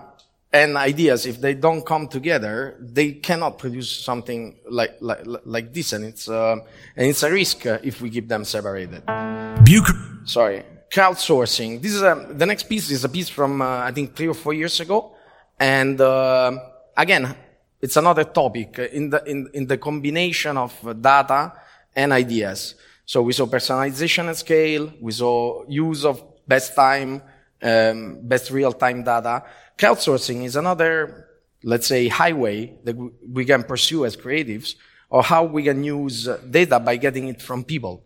[0.52, 5.94] and ideas, if they don't come together, they cannot produce something like like, like this,
[5.94, 6.56] and it's uh,
[6.96, 9.06] and it's a risk uh, if we keep them separated.
[9.06, 11.80] Buc- Sorry, crowdsourcing.
[11.80, 14.34] This is a, the next piece is a piece from uh, I think three or
[14.34, 15.14] four years ago.
[15.60, 16.58] And uh,
[16.96, 17.36] again,
[17.82, 21.52] it's another topic in the, in, in the combination of data
[21.94, 22.74] and ideas.
[23.04, 24.90] So we saw personalization at scale.
[25.00, 27.22] We saw use of best time,
[27.62, 29.44] um, best real time data.
[29.76, 31.28] Crowdsourcing is another,
[31.62, 32.96] let's say, highway that
[33.28, 34.76] we can pursue as creatives
[35.10, 38.02] or how we can use data by getting it from people.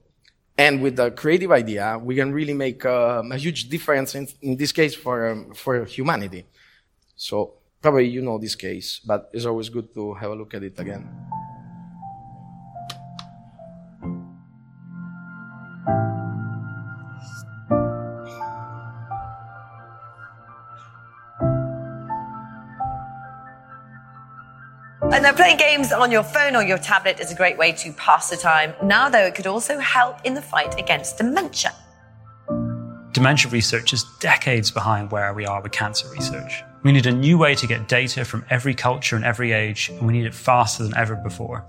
[0.57, 4.57] And with the creative idea, we can really make um, a huge difference in, in
[4.57, 6.47] this case for, um, for humanity.
[7.24, 10.62] So probably you know this case, but it's always good to have a look at
[10.62, 11.08] it again.
[25.10, 27.92] And now playing games on your phone or your tablet is a great way to
[27.94, 28.74] pass the time.
[28.82, 31.72] Now, though, it could also help in the fight against dementia.
[33.14, 36.64] Dementia research is decades behind where we are with cancer research.
[36.83, 40.05] We need a new way to get data from every culture and every age, and
[40.05, 41.64] we need it faster than ever before.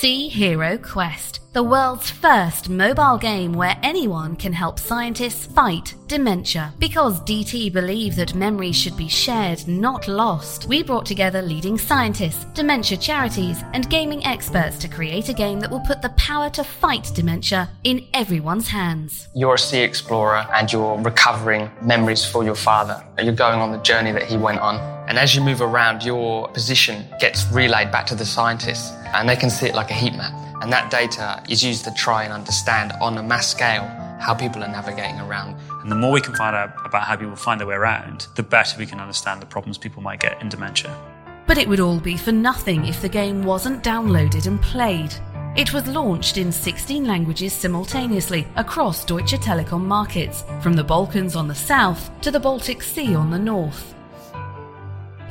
[0.00, 6.72] Sea Hero Quest, the world's first mobile game where anyone can help scientists fight dementia.
[6.78, 12.46] Because DT believe that memories should be shared, not lost, we brought together leading scientists,
[12.54, 16.64] dementia charities, and gaming experts to create a game that will put the power to
[16.64, 19.28] fight dementia in everyone's hands.
[19.34, 23.04] You're a sea explorer and you're recovering memories for your father.
[23.22, 24.99] You're going on the journey that he went on.
[25.10, 29.34] And as you move around, your position gets relayed back to the scientists and they
[29.34, 30.32] can see it like a heat map.
[30.62, 33.82] And that data is used to try and understand on a mass scale
[34.20, 35.56] how people are navigating around.
[35.82, 38.44] And the more we can find out about how people find their way around, the
[38.44, 40.96] better we can understand the problems people might get in dementia.
[41.48, 45.12] But it would all be for nothing if the game wasn't downloaded and played.
[45.56, 51.48] It was launched in 16 languages simultaneously across Deutsche Telekom markets, from the Balkans on
[51.48, 53.96] the south to the Baltic Sea on the north.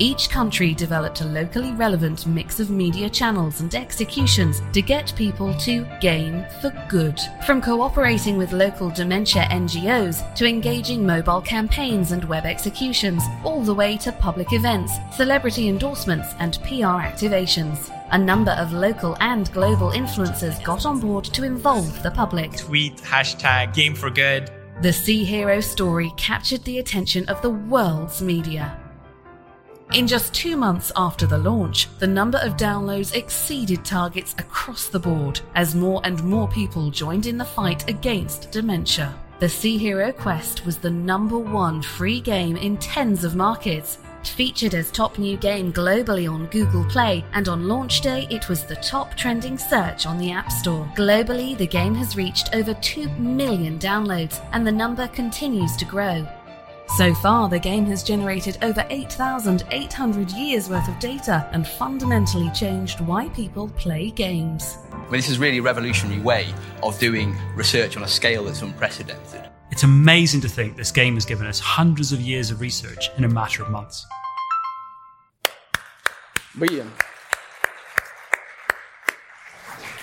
[0.02, 5.52] Each country developed a locally relevant mix of media channels and executions to get people
[5.58, 7.20] to game for good.
[7.44, 13.74] From cooperating with local dementia NGOs to engaging mobile campaigns and web executions, all the
[13.74, 17.94] way to public events, celebrity endorsements, and PR activations.
[18.12, 22.56] A number of local and global influencers got on board to involve the public.
[22.56, 24.50] Tweet hashtag game for good.
[24.80, 28.79] The Sea Hero story captured the attention of the world's media.
[29.92, 35.00] In just two months after the launch, the number of downloads exceeded targets across the
[35.00, 39.12] board as more and more people joined in the fight against dementia.
[39.40, 44.74] The Sea Hero Quest was the number one free game in tens of markets, featured
[44.74, 48.76] as top new game globally on Google Play, and on launch day it was the
[48.76, 50.84] top trending search on the App Store.
[50.94, 56.24] Globally, the game has reached over 2 million downloads, and the number continues to grow.
[56.96, 63.00] So far, the game has generated over 8,800 years worth of data and fundamentally changed
[63.00, 64.76] why people play games.
[64.92, 68.62] I mean, this is really a revolutionary way of doing research on a scale that's
[68.62, 69.48] unprecedented.
[69.70, 73.24] It's amazing to think this game has given us hundreds of years of research in
[73.24, 74.04] a matter of months.
[76.56, 76.90] Brilliant.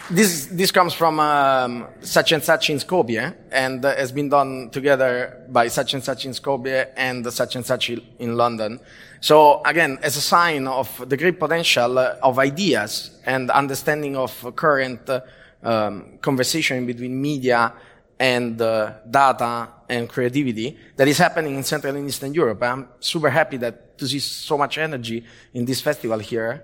[0.09, 4.69] This, this comes from um, such and such in Skopje and uh, has been done
[4.69, 8.79] together by such and such in Skopje and such and such in London.
[9.19, 15.09] So again, as a sign of the great potential of ideas and understanding of current
[15.09, 15.21] uh,
[15.61, 17.73] um, conversation between media
[18.17, 22.63] and uh, data and creativity that is happening in Central and Eastern Europe.
[22.63, 26.63] I'm super happy that to see so much energy in this festival here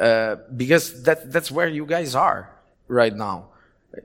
[0.00, 2.54] uh, because that, that's where you guys are
[2.88, 3.50] right now.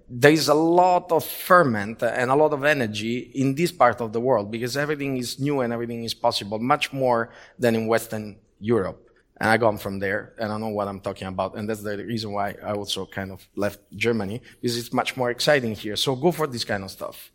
[0.09, 4.13] There is a lot of ferment and a lot of energy in this part of
[4.13, 8.37] the world because everything is new and everything is possible, much more than in Western
[8.59, 9.09] Europe.
[9.37, 11.55] And I come from there and I know what I'm talking about.
[11.55, 15.31] And that's the reason why I also kind of left Germany because it's much more
[15.31, 15.97] exciting here.
[15.97, 17.31] So go for this kind of stuff.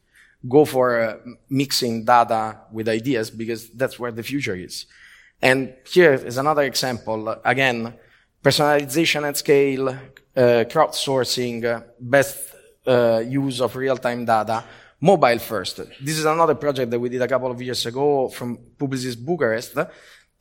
[0.48, 1.16] Go for uh,
[1.50, 4.86] mixing data with ideas because that's where the future is.
[5.42, 7.28] And here is another example.
[7.44, 7.94] Again,
[8.42, 12.54] personalization at scale, uh, crowdsourcing, uh, best
[12.86, 14.64] uh, use of real-time data,
[15.00, 15.76] mobile first.
[16.00, 19.76] This is another project that we did a couple of years ago from Publicis Bucharest.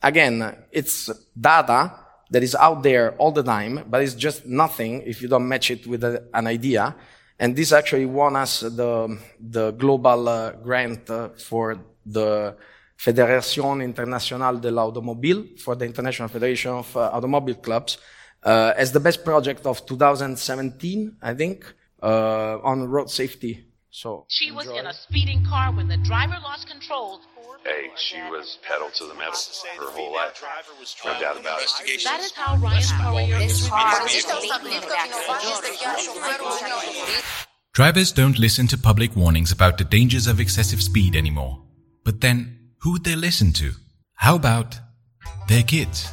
[0.02, 1.92] Again, it's data
[2.30, 5.70] that is out there all the time, but it's just nothing if you don't match
[5.70, 6.94] it with a, an idea.
[7.38, 12.56] And this actually won us the, the global uh, grant uh, for the
[12.98, 17.96] Fédération Internationale de l'Automobile, for the International Federation of uh, Automobile Clubs,
[18.44, 21.64] uh, as the best project of 2017, I think,
[22.02, 23.64] uh, on road safety.
[23.90, 27.20] So she was in a speeding car when the driver lost control.
[27.64, 29.34] Hey, she was pedal to the metal
[29.78, 30.42] her whole life.
[31.04, 32.04] No doubt about it.
[32.04, 32.82] That is how Ryan
[37.72, 41.62] Drivers don't listen to public warnings about the dangers of excessive speed anymore.
[42.04, 43.72] But then, who would they listen to?
[44.14, 44.78] How about
[45.48, 46.10] their kids?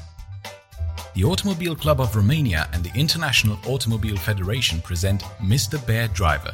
[1.13, 5.85] The Automobile Club of Romania and the International Automobile Federation present Mr.
[5.85, 6.53] Bear Driver,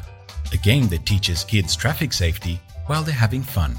[0.52, 3.74] a game that teaches kids traffic safety while they're having fun.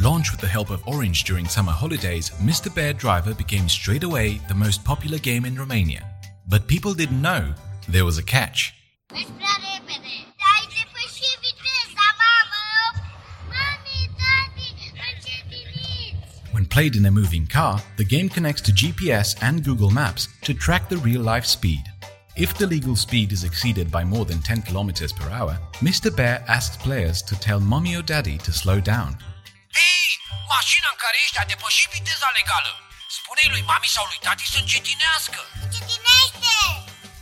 [0.00, 2.74] Launched with the help of Orange during summer holidays, Mr.
[2.74, 6.08] Bear Driver became straight away the most popular game in Romania.
[6.48, 7.54] But people didn't know
[7.86, 8.74] there was a catch.
[16.54, 20.54] When played in a moving car, the game connects to GPS and Google Maps to
[20.54, 21.82] track the real life speed.
[22.36, 26.14] If the legal speed is exceeded by more than 10 km per hour, Mr.
[26.14, 29.18] Bear asks players to tell mommy or daddy to slow down.
[29.78, 30.06] Hei,
[30.56, 32.72] mașina în care ești a depășit viteza legală.
[33.16, 35.40] Spune-i lui mami sau lui tati să încetinească.
[35.64, 36.56] Încetinește!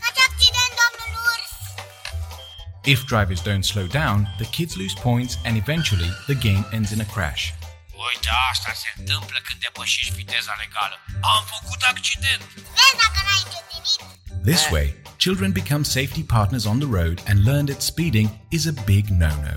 [0.03, 1.53] Faci accident, domnul urs!
[2.95, 7.01] If drivers don't slow down, the kids lose points and eventually the game ends in
[7.01, 7.45] a crash.
[8.15, 10.97] Uite, asta se întâmplă când depășești viteza legală.
[11.35, 12.43] Am făcut accident.
[12.77, 14.45] Vezi dacă n-ai încetinit?
[14.51, 18.75] This way, children become safety partners on the road and learn that speeding is a
[18.85, 19.57] big no-no.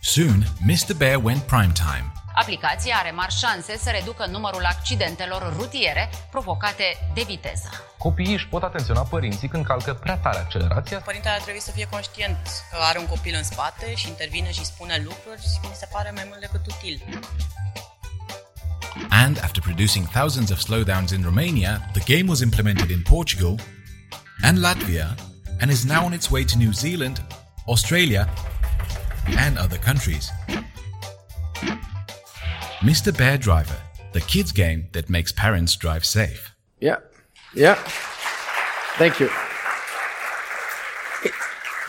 [0.00, 0.38] Soon,
[0.70, 0.92] Mr.
[0.96, 2.13] Bear went prime time.
[2.34, 7.68] Aplicația are mari șanse să reducă numărul accidentelor rutiere provocate de viteză.
[7.98, 10.98] Copiii își pot atenționa părinții când calcă prea tare accelerația.
[10.98, 12.38] Părintele ar trebui să fie conștient
[12.70, 16.24] că are un copil în spate și intervine și spune lucruri, mi se pare mai
[16.26, 17.02] mult decât util.
[19.08, 23.54] And after producing thousands of slowdowns in Romania, the game was implemented in Portugal
[24.42, 25.14] and Latvia
[25.60, 27.22] and is now on its way to New Zealand,
[27.66, 28.28] Australia,
[29.36, 30.30] and other countries.
[32.84, 33.16] Mr.
[33.16, 33.76] Bear Driver,
[34.12, 36.54] the kids game that makes parents drive safe.
[36.80, 36.96] Yeah.
[37.54, 37.76] Yeah.
[38.98, 39.30] Thank you.
[41.24, 41.32] It-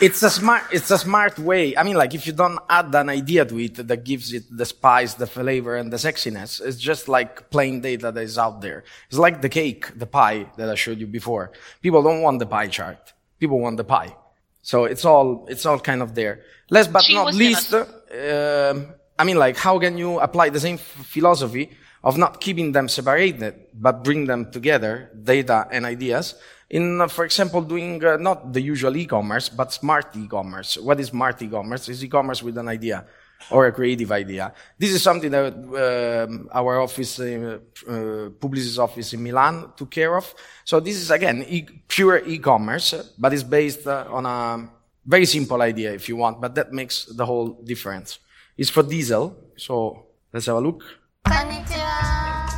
[0.00, 1.76] it's a smart, it's a smart way.
[1.76, 4.64] I mean, like if you don't add an idea to it that gives it the
[4.64, 8.84] spice, the flavor, and the sexiness, it's just like plain data that is out there.
[9.08, 11.52] It's like the cake, the pie that I showed you before.
[11.82, 13.12] People don't want the pie chart.
[13.38, 14.14] People want the pie.
[14.62, 16.40] So it's all, it's all kind of there.
[16.70, 20.78] Last but She not least, um I mean, like how can you apply the same
[20.78, 21.70] philosophy
[22.04, 26.34] of not keeping them separated, but bring them together, data and ideas,
[26.68, 30.76] in, uh, for example, doing uh, not the usual e-commerce, but smart e-commerce.
[30.76, 31.88] What is smart e-commerce?
[31.88, 33.06] Is e-commerce with an idea
[33.50, 34.52] or a creative idea.
[34.78, 37.92] This is something that um, our office, uh, uh,
[38.40, 40.34] Publicis office in Milan took care of.
[40.64, 44.68] So this is again e- pure e-commerce, but it's based uh, on a
[45.04, 48.18] very simple idea if you want, but that makes the whole difference
[48.56, 49.36] is for diesel.
[49.56, 50.82] So let's have a look.
[51.26, 52.52] Konnichiwa.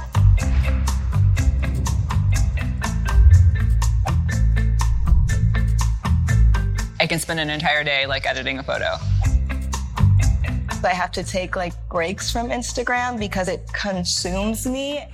[7.01, 8.96] I can spend an entire day like editing a photo.
[10.84, 15.05] I have to take like breaks from Instagram because it consumes me.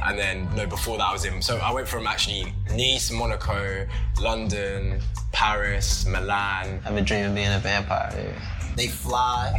[0.00, 1.42] And then no, before that I was in.
[1.42, 3.86] So I went from actually Nice, Monaco,
[4.20, 5.00] London,
[5.32, 6.80] Paris, Milan.
[6.84, 8.34] I have a dream of being a vampire.
[8.78, 9.58] They fly.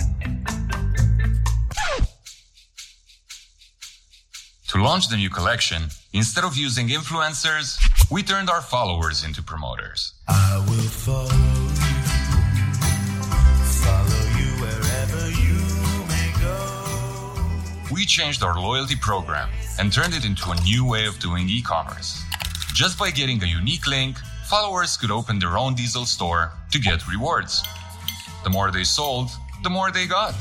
[4.70, 7.78] To launch the new collection, instead of using influencers,
[8.10, 10.14] we turned our followers into promoters.
[10.30, 12.00] I will follow you,
[13.84, 15.60] follow you wherever you
[16.08, 17.94] may go.
[17.94, 22.24] We changed our loyalty program and turned it into a new way of doing e-commerce.
[22.74, 27.06] Just by getting a unique link, followers could open their own diesel store to get
[27.06, 27.64] rewards.
[28.44, 29.30] The more they sold,
[29.64, 30.34] the more they got.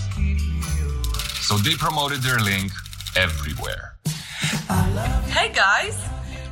[1.40, 2.72] So they promoted their link
[3.16, 3.96] everywhere.
[5.26, 5.98] Hey guys!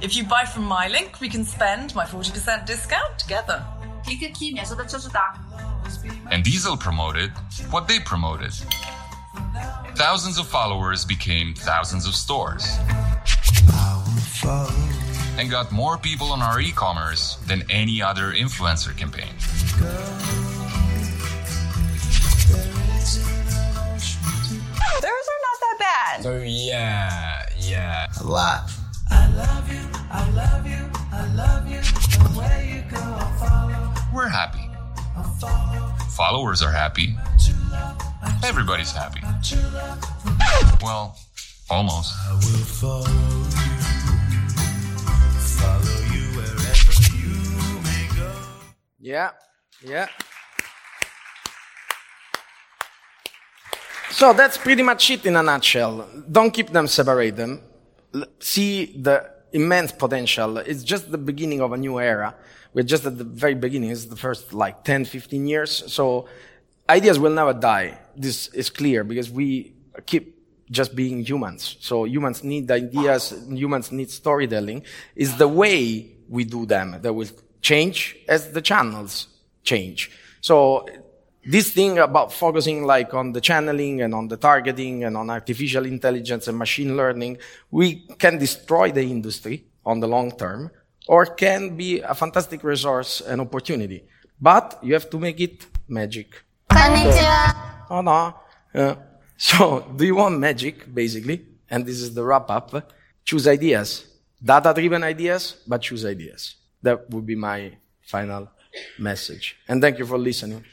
[0.01, 3.65] If you buy from my link, we can spend my 40% discount together.
[4.05, 5.39] Klik aqui, me ajuda a te ajudar.
[6.31, 7.31] And Diesel promoted
[7.71, 8.53] what they promoted.
[9.95, 12.67] Thousands of followers became thousands of stores.
[15.39, 19.35] And got more people on our e-commerce than any other influencer campaign.
[23.07, 23.23] Those
[25.03, 26.23] are not that bad.
[26.25, 28.09] So yeah, yeah.
[28.21, 28.71] A lot.
[34.13, 34.69] We're happy.
[36.17, 37.15] Followers are happy.
[38.45, 39.21] Everybody's happy.
[40.83, 41.17] Well,
[41.71, 42.13] almost.
[42.27, 44.49] I will follow you,
[45.39, 47.35] follow you wherever you
[47.83, 48.33] may go.
[48.99, 49.31] Yeah,
[49.85, 50.09] yeah.
[54.11, 56.09] So that's pretty much it in a nutshell.
[56.31, 57.59] Don't keep them separate L-
[58.39, 60.59] See the immense potential.
[60.59, 62.35] It's just the beginning of a new era.
[62.73, 63.91] We're just at the very beginning.
[63.91, 65.93] It's the first like 10, 15 years.
[65.93, 66.29] So
[66.89, 67.99] ideas will never die.
[68.17, 69.75] This is clear because we
[70.07, 70.37] keep
[70.71, 71.77] just being humans.
[71.81, 73.35] So humans need ideas.
[73.49, 74.83] Humans need storytelling.
[75.15, 77.29] It's the way we do them that will
[77.61, 79.29] change as the channels
[79.63, 80.11] change.
[80.41, 80.87] So
[81.47, 85.87] this thing about focusing like on the channeling and on the targeting and on artificial
[85.87, 87.39] intelligence and machine learning,
[87.71, 90.71] we can destroy the industry on the long term
[91.07, 94.05] or can be a fantastic resource and opportunity.
[94.41, 96.43] But you have to make it magic.
[97.89, 98.35] Oh no.
[98.75, 98.97] Uh,
[99.37, 101.45] so, do you want magic, basically?
[101.71, 102.93] And this is the wrap up.
[103.25, 104.07] Choose ideas.
[104.43, 106.57] Data driven ideas, but choose ideas.
[106.83, 108.49] That would be my final
[108.99, 109.57] message.
[109.69, 110.65] And thank you for listening.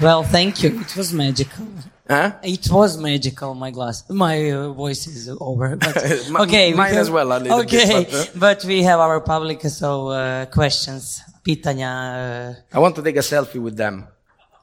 [0.00, 0.80] Well, thank you.
[0.80, 1.66] It was magical.
[2.08, 2.32] Huh?
[2.42, 3.54] It was magical.
[3.54, 5.76] My glass, my uh, voice is over.
[6.32, 9.20] But okay, mine have- as well, little bit, okay, but, uh, but we have our
[9.20, 11.90] public, so uh, questions, pitanja.
[11.90, 14.06] Uh, I want to take a selfie with them.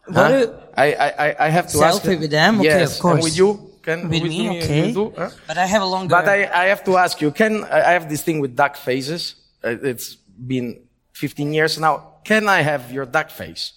[0.08, 0.30] What Huh?
[0.46, 2.02] do- I, I, I- have to ask.
[2.02, 2.60] Selfie with them?
[2.62, 2.96] Okay, yes.
[2.96, 3.16] of course.
[3.16, 3.50] And with you?
[3.86, 4.44] Can, With me?
[4.44, 4.88] you, Okay.
[4.88, 5.30] you do, huh?
[5.48, 6.10] But I have a longer.
[6.16, 8.76] But I, I have to ask you, can, I I have this thing with duck
[8.76, 9.36] faces.
[9.64, 10.16] Uh, It's
[10.48, 10.68] been
[11.14, 11.94] 15 years now.
[12.24, 13.74] Can I have your duck face?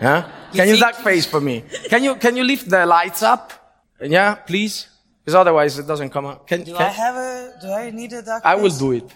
[0.00, 0.22] Huh?
[0.52, 1.62] Can you duck face for me?
[1.88, 3.52] Can you, can you lift the lights up?
[4.00, 4.88] Yeah, please?
[5.24, 6.46] Because otherwise it doesn't come out.
[6.48, 7.52] Can, do can, I have a?
[7.62, 8.42] Do I need a duck?
[8.44, 9.06] I will do it.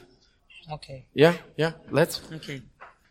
[0.73, 1.07] Okay.
[1.15, 2.21] Yeah, yeah, let's.
[2.39, 2.63] Okay.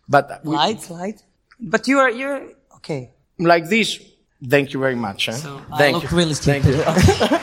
[0.08, 1.20] But we, Light, light.
[1.60, 2.42] But you are you're
[2.78, 3.12] okay.
[3.38, 4.00] like this.
[4.50, 5.26] Thank you very much.
[5.28, 5.60] Huh?
[5.74, 6.18] I Thank look you.
[6.18, 6.80] really Thank stupid.
[6.80, 7.40] you.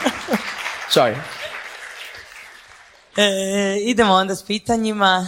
[0.89, 1.15] Sorry.
[3.17, 3.25] E,
[3.89, 5.27] idemo onda s pitanjima.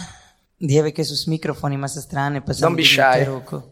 [0.60, 3.24] Djevojke su s mikrofonima sa strane, pa samo Don't be shy.
[3.26, 3.62] ruku.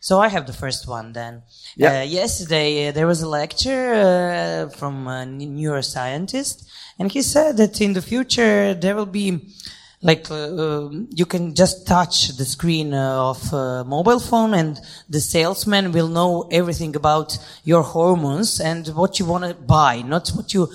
[0.00, 1.42] So I have the first one then.
[1.76, 1.92] Yeah.
[2.02, 6.56] Uh, yesterday uh, there was a lecture uh, from a neuroscientist,
[6.98, 9.40] and he said that in the future there will be
[10.00, 14.80] like uh, um, you can just touch the screen uh, of a mobile phone, and
[15.08, 20.28] the salesman will know everything about your hormones and what you want to buy, not
[20.30, 20.68] what you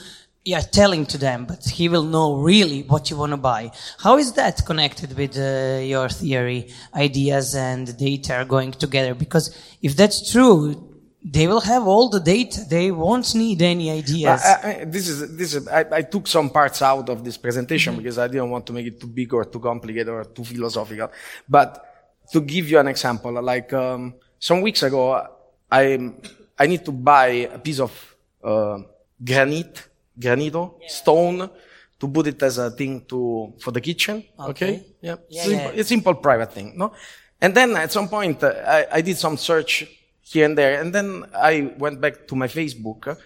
[0.45, 3.71] you are telling to them, but he will know really what you want to buy.
[3.99, 9.13] How is that connected with uh, your theory, ideas and data are going together?
[9.15, 10.92] Because if that's true,
[11.23, 12.61] they will have all the data.
[12.69, 14.41] They won't need any ideas.
[14.43, 15.67] I, I, this is this is.
[15.67, 18.87] I, I took some parts out of this presentation because I didn't want to make
[18.87, 21.09] it too big or too complicated or too philosophical.
[21.47, 21.69] But
[22.31, 25.25] to give you an example, like um, some weeks ago,
[25.71, 26.11] I
[26.59, 28.79] I need to buy a piece of uh,
[29.23, 29.87] granite,
[30.19, 31.49] granito stone
[31.99, 34.23] to put it as a thing to for the kitchen.
[34.37, 34.85] Okay, Okay.
[35.01, 35.79] yeah, Yeah, simple, yeah.
[35.79, 36.91] it's simple private thing, no.
[37.39, 39.87] And then at some point, uh, I, I did some search
[40.23, 43.17] here and there, and then I went back to my Facebook,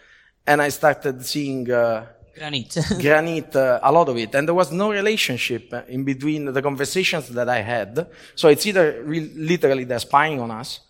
[0.45, 1.71] and I started seeing.
[1.71, 2.77] Uh, Granite.
[3.01, 4.35] granite, uh, a lot of it.
[4.35, 8.07] And there was no relationship in between the conversations that I had.
[8.35, 10.81] So it's either re- literally they're spying on us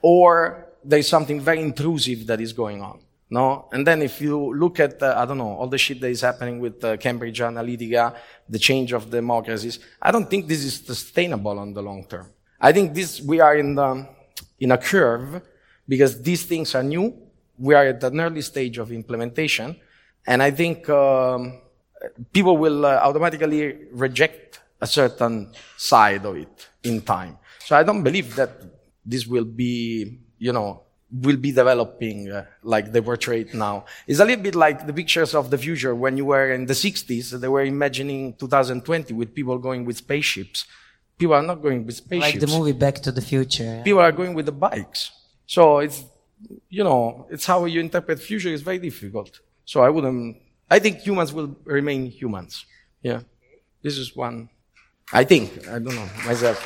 [0.00, 3.00] or there's something very intrusive that is going on.
[3.28, 3.68] No?
[3.72, 6.20] And then if you look at, uh, I don't know, all the shit that is
[6.20, 8.14] happening with uh, Cambridge Analytica,
[8.48, 12.30] the change of democracies, I don't think this is sustainable on the long term.
[12.60, 14.08] I think this, we are in the,
[14.60, 15.42] in a curve
[15.88, 17.14] because these things are new.
[17.58, 19.76] We are at an early stage of implementation.
[20.26, 21.60] And I think um,
[22.32, 27.38] people will uh, automatically reject a certain side of it in time.
[27.60, 28.50] So I don't believe that
[29.04, 33.84] this will be, you know, will be developing uh, like they portray now.
[34.06, 36.74] It's a little bit like the pictures of the future when you were in the
[36.74, 37.40] 60s.
[37.40, 40.66] They were imagining 2020 with people going with spaceships.
[41.18, 42.34] People are not going with spaceships.
[42.34, 43.80] like the movie Back to the Future.
[43.84, 45.12] People are going with the bikes.
[45.46, 46.04] So it's,
[46.68, 49.40] you know, it's how you interpret future is very difficult.
[49.64, 50.36] So I wouldn't,
[50.70, 52.66] I think humans will remain humans.
[53.02, 53.20] Yeah.
[53.82, 54.50] This is one,
[55.12, 56.58] I think, I don't know, myself.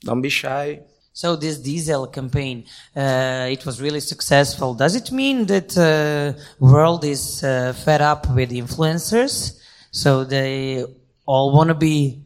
[0.00, 0.80] Don't be shy.
[1.12, 2.64] So this diesel campaign,
[2.96, 4.72] uh, it was really successful.
[4.74, 9.58] Does it mean that uh, world is uh, fed up with influencers?
[9.92, 10.84] So they
[11.26, 12.22] all want to be,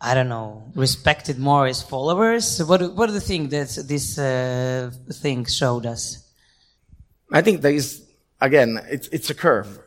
[0.00, 2.62] I don't know, respected more as followers?
[2.64, 6.24] What do, what do you think that this uh, thing showed us?
[7.30, 8.06] I think there is,
[8.40, 9.78] again, it's, it's a curve.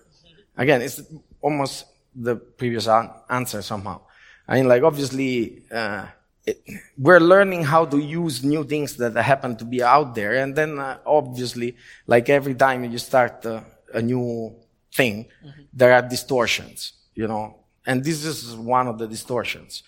[0.58, 1.02] Again, it's
[1.42, 4.02] almost the previous an- answer somehow.
[4.48, 6.08] I mean, like, obviously, uh,
[6.46, 6.62] it,
[6.98, 10.36] we're learning how to use new things that happen to be out there.
[10.36, 13.62] And then, uh, obviously, like every time you start uh,
[13.94, 14.54] a new
[14.94, 15.28] thing,
[15.74, 19.84] there are distortions, you know, and this is one of the distortions.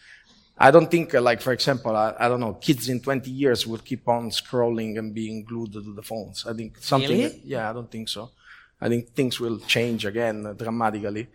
[0.58, 3.66] I don't think, uh, like, for example, I, I don't know, kids in 20 years
[3.66, 6.46] will keep on scrolling and being glued to the phones.
[6.48, 7.42] I think something, Really?
[7.44, 8.30] yeah, I don't think so.
[8.80, 11.28] I think things will change again uh, dramatically.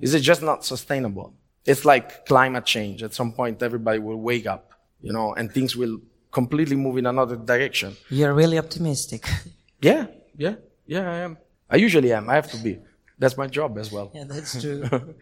[0.00, 1.34] Is it just not sustainable?
[1.66, 3.02] It's like climate change.
[3.02, 7.06] At some point, everybody will wake up, you know, and things will completely move in
[7.06, 7.94] another direction.
[8.08, 9.26] You're really optimistic.
[9.84, 10.54] Yeah, yeah,
[10.86, 11.36] yeah, I am.
[11.68, 12.30] I usually am.
[12.30, 12.78] I have to be.
[13.22, 14.10] That's my job as well.
[14.12, 14.82] Yeah, that's true.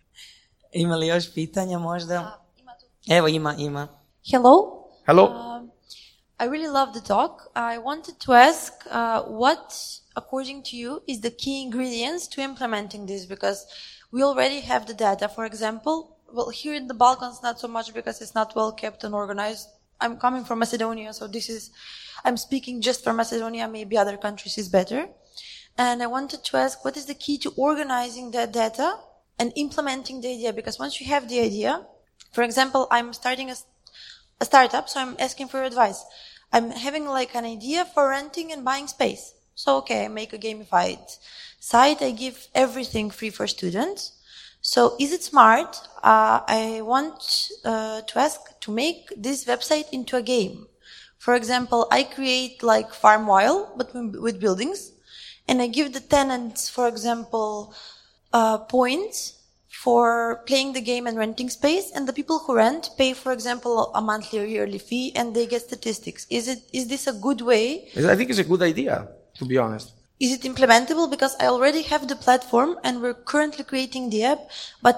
[0.72, 2.40] Ima li još pitanja možda?
[3.08, 3.88] Evo ima, ima.
[4.32, 4.54] Hello.
[5.06, 5.24] Hello.
[5.24, 5.70] Um,
[6.38, 7.32] I really love the talk.
[7.54, 9.74] I wanted to ask uh, what,
[10.16, 13.28] according to you, is the key ingredients to implementing this?
[13.28, 13.66] Because
[14.12, 15.28] we already have the data.
[15.28, 19.04] For example, well, here in the Balkans, not so much because it's not well kept
[19.04, 19.68] and organized.
[20.00, 21.70] I'm coming from Macedonia, so this is,
[22.24, 23.68] I'm speaking just for Macedonia.
[23.68, 25.08] Maybe other countries is better.
[25.76, 28.98] And I wanted to ask, what is the key to organizing that data
[29.38, 30.52] and implementing the idea?
[30.52, 31.86] Because once you have the idea,
[32.32, 33.56] for example, I'm starting a,
[34.40, 36.04] a startup, so I'm asking for advice.
[36.52, 39.34] I'm having like an idea for renting and buying space.
[39.54, 41.18] So, okay, I make a gamified
[41.58, 42.02] site.
[42.02, 44.12] I give everything free for students.
[44.62, 45.76] So, is it smart?
[46.02, 50.66] Uh, I want uh, to ask to make this website into a game.
[51.18, 54.92] For example, I create like FarmVille, but with buildings,
[55.50, 57.74] and I give the tenants, for example,
[58.32, 59.34] uh, points
[59.68, 63.92] for playing the game and renting space, and the people who rent pay, for example,
[63.94, 66.26] a monthly or yearly fee, and they get statistics.
[66.30, 67.88] Is it is this a good way?
[67.96, 69.92] I think it's a good idea, to be honest.
[70.20, 71.10] Is it implementable?
[71.10, 74.40] Because I already have the platform, and we're currently creating the app,
[74.82, 74.96] but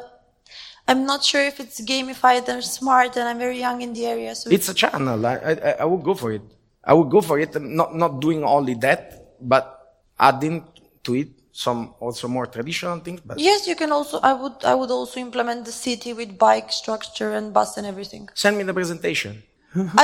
[0.89, 4.35] I'm not sure if it's gamified and smart, and I'm very young in the area.
[4.35, 5.25] So It's a channel.
[5.25, 6.43] I, I, I would go for it.
[6.85, 7.55] I would go for it.
[7.63, 9.82] Not, not doing only that, but
[10.23, 10.65] adding
[11.05, 13.21] to it some also more traditional things.
[13.21, 14.19] But Yes, you can also.
[14.21, 14.57] I would.
[14.65, 18.29] I would also implement the city with bike structure and bus and everything.
[18.35, 19.43] send me the presentation.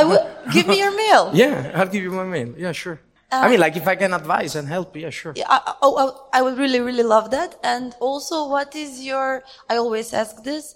[0.01, 1.31] I will give me your mail.
[1.43, 2.51] Yeah, I'll give you my mail.
[2.57, 2.99] Yeah, sure.
[3.31, 5.35] Uh, I mean, like if I can advise and help, yeah, sure.
[5.37, 5.95] Yeah, I, oh,
[6.33, 7.51] I, I would really, really love that.
[7.62, 9.43] And also, what is your?
[9.69, 10.75] I always ask this.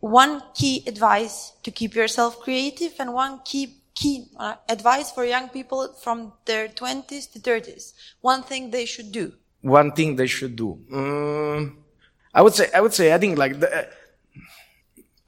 [0.00, 5.48] One key advice to keep yourself creative, and one key key uh, advice for young
[5.48, 7.94] people from their twenties to thirties.
[8.20, 9.32] One thing they should do.
[9.60, 10.78] One thing they should do.
[10.90, 11.76] Mm,
[12.34, 13.88] I would say, I would say, I think like the,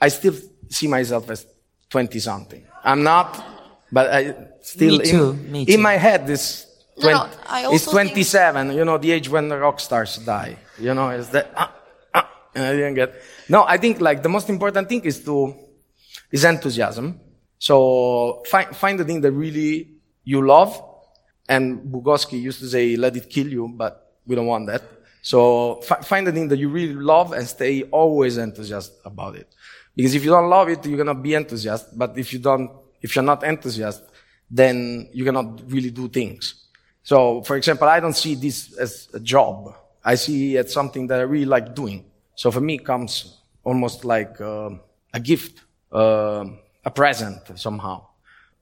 [0.01, 0.35] I still
[0.69, 1.47] see myself as
[1.91, 2.65] 20 something.
[2.83, 3.43] I'm not,
[3.93, 6.67] but I still, Me too, in, me in my head, this
[7.01, 10.57] 20, no, I it's also 27, you know, the age when the rock stars die.
[10.79, 11.73] You know, is that, ah,
[12.15, 13.15] ah, and I didn't get,
[13.49, 15.55] no, I think like the most important thing is to,
[16.33, 17.21] is enthusiasm.
[17.59, 19.91] So find, find the thing that really
[20.25, 20.83] you love.
[21.49, 24.83] And Bukowski used to say, let it kill you, but we don't want that.
[25.23, 29.49] So fi- find the thing that you really love and stay always enthusiastic about it.
[29.97, 31.97] Because if you don't love it, you're gonna be enthusiastic.
[31.97, 34.09] But if you don't, if you're not enthusiastic,
[34.51, 36.67] then you cannot really do things.
[37.03, 39.75] So, for example, I don't see this as a job.
[40.05, 42.05] I see it as something that I really like doing.
[42.35, 44.81] So for me, it comes almost like um
[45.13, 45.61] a gift,
[45.93, 48.07] um a present somehow.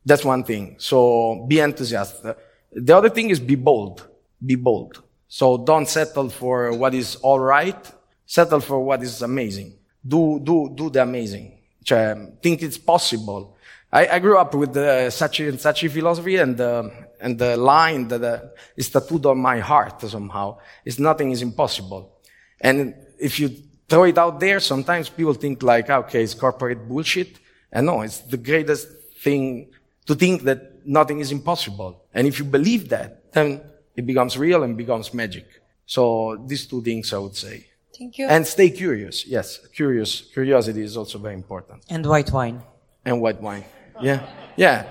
[0.05, 0.77] That's one thing.
[0.79, 2.37] So be enthusiastic.
[2.73, 4.09] The other thing is be bold.
[4.45, 5.03] Be bold.
[5.29, 7.91] So don't settle for what is all right.
[8.27, 9.75] Settle for what is amazing.
[10.07, 11.59] Do, do, do the amazing.
[11.85, 13.57] Think it's possible.
[13.93, 16.89] I, I grew up with uh, such and such philosophy and, uh,
[17.21, 18.41] and the line that uh,
[18.77, 22.19] is tattooed on my heart somehow is nothing is impossible.
[22.61, 23.51] And if you
[23.89, 27.39] throw it out there, sometimes people think like, "Ah, okay, it's corporate bullshit.
[27.73, 28.89] And no, it's the greatest
[29.23, 29.69] thing
[30.07, 32.03] to think that nothing is impossible.
[32.15, 33.63] And if you believe that, then
[33.97, 35.47] it becomes real and becomes magic.
[35.87, 37.67] So these two things I would say.
[37.97, 38.27] Thank you.
[38.29, 39.27] And stay curious.
[39.27, 40.23] Yes, curious.
[40.33, 41.85] Curiosity is also very important.
[41.89, 42.63] And white wine.
[43.05, 43.65] And white wine.
[44.01, 44.27] Yeah.
[44.57, 44.87] Yeah.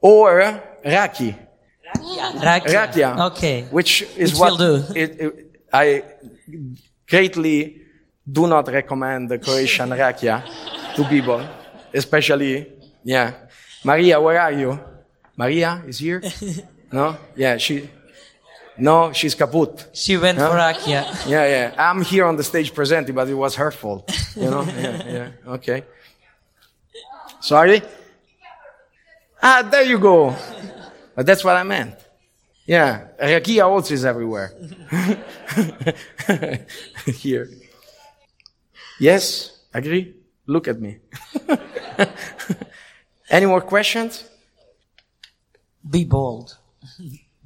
[0.00, 0.38] Or
[0.84, 1.36] raki.
[1.96, 2.62] Rakia.
[2.62, 3.30] Rakia.
[3.32, 3.62] Okay.
[3.70, 4.94] Which is It what will do.
[4.94, 6.02] It, it- I
[7.08, 7.82] greatly
[8.30, 10.42] do not recommend the Croatian rakia
[10.96, 11.40] to people,
[11.94, 12.72] especially,
[13.04, 13.34] yeah.
[13.84, 14.78] Maria, where are you?
[15.36, 16.22] Maria is here?
[16.92, 17.16] No?
[17.36, 17.88] Yeah, she,
[18.76, 19.86] no, she's kaput.
[19.92, 20.48] She went Huh?
[20.50, 21.04] for Rakia.
[21.28, 21.74] Yeah, yeah.
[21.78, 24.10] I'm here on the stage presenting, but it was her fault.
[24.34, 24.62] You know?
[24.80, 25.28] yeah, yeah.
[25.54, 25.84] Okay.
[27.40, 27.80] Sorry?
[29.40, 30.34] Ah, there you go.
[31.14, 31.94] But that's what I meant.
[32.66, 33.06] Yeah.
[33.22, 34.52] Rakia also is everywhere.
[37.06, 37.48] here.
[38.98, 39.56] Yes?
[39.72, 40.14] Agree?
[40.50, 40.98] Look at me.
[43.30, 44.24] Any more questions?
[45.88, 46.58] Be bold.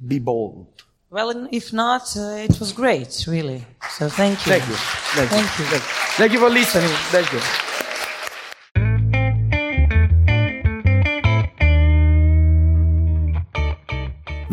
[0.07, 0.65] Be bold.
[1.11, 3.63] Well, if not, uh, it was great, really.
[3.97, 4.51] So thank you.
[4.53, 4.75] Thank you.
[4.75, 5.37] Thank, you.
[5.37, 5.65] Thank you.
[5.65, 5.83] Thank,
[6.19, 6.89] thank you for listening.
[7.11, 7.64] Thank you.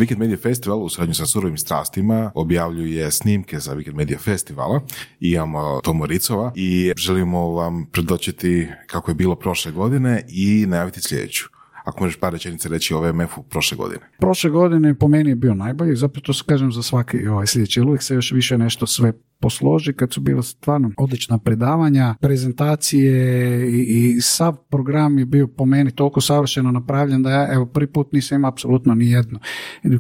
[0.03, 4.80] Weekend Media Festival u suradnju sa Surovim strastima objavljuje snimke za Weekend Media Festivala.
[5.20, 11.44] Imamo Tomo Ricova i želimo vam predočiti kako je bilo prošle godine i najaviti sljedeću.
[11.85, 14.01] Ako možeš par rečenica reći o VMF-u prošle godine.
[14.18, 17.80] Prošle godine po meni je bio najbolji, zapravo to se kažem za svaki ovaj sljedeći,
[17.80, 19.12] jer uvijek se još više nešto sve
[19.43, 23.12] posloži, kad su bila stvarno odlična predavanja, prezentacije
[23.70, 27.87] i, i sav program je bio po meni toliko savršeno napravljen da ja evo prvi
[27.87, 29.39] put nisam imao apsolutno ni jednu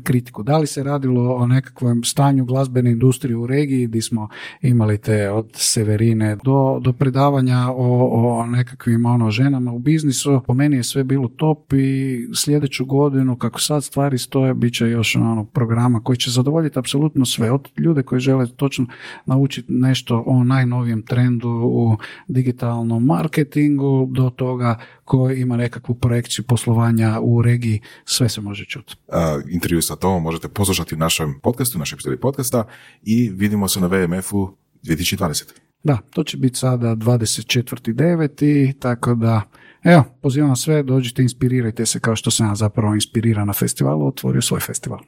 [0.02, 0.42] kritiku.
[0.42, 4.28] Da li se radilo o nekakvom stanju glazbene industrije u regiji gdje smo
[4.60, 10.54] imali te od Severine do, do predavanja o, o nekakvim ono, ženama u biznisu, po
[10.54, 15.16] meni je sve bilo top i sljedeću godinu kako sad stvari stoje bit će još
[15.16, 18.86] ono programa koji će zadovoljiti apsolutno sve od ljude koji žele točno
[19.26, 21.96] naučiti nešto o najnovijem trendu u
[22.28, 28.94] digitalnom marketingu do toga koji ima nekakvu projekciju poslovanja u regiji, sve se može čuti.
[29.08, 29.14] Uh,
[29.50, 32.64] intervju sa Tomom možete poslušati u našem podcastu, u našoj epizodi podcasta
[33.02, 35.44] i vidimo se na VMF-u 2020.
[35.84, 38.72] Da, to će biti sada 24.9.
[38.78, 39.42] Tako da,
[39.84, 44.42] evo, pozivam sve, dođite, inspirirajte se kao što sam ja zapravo inspiriran na festivalu, otvorio
[44.42, 45.00] svoj festival.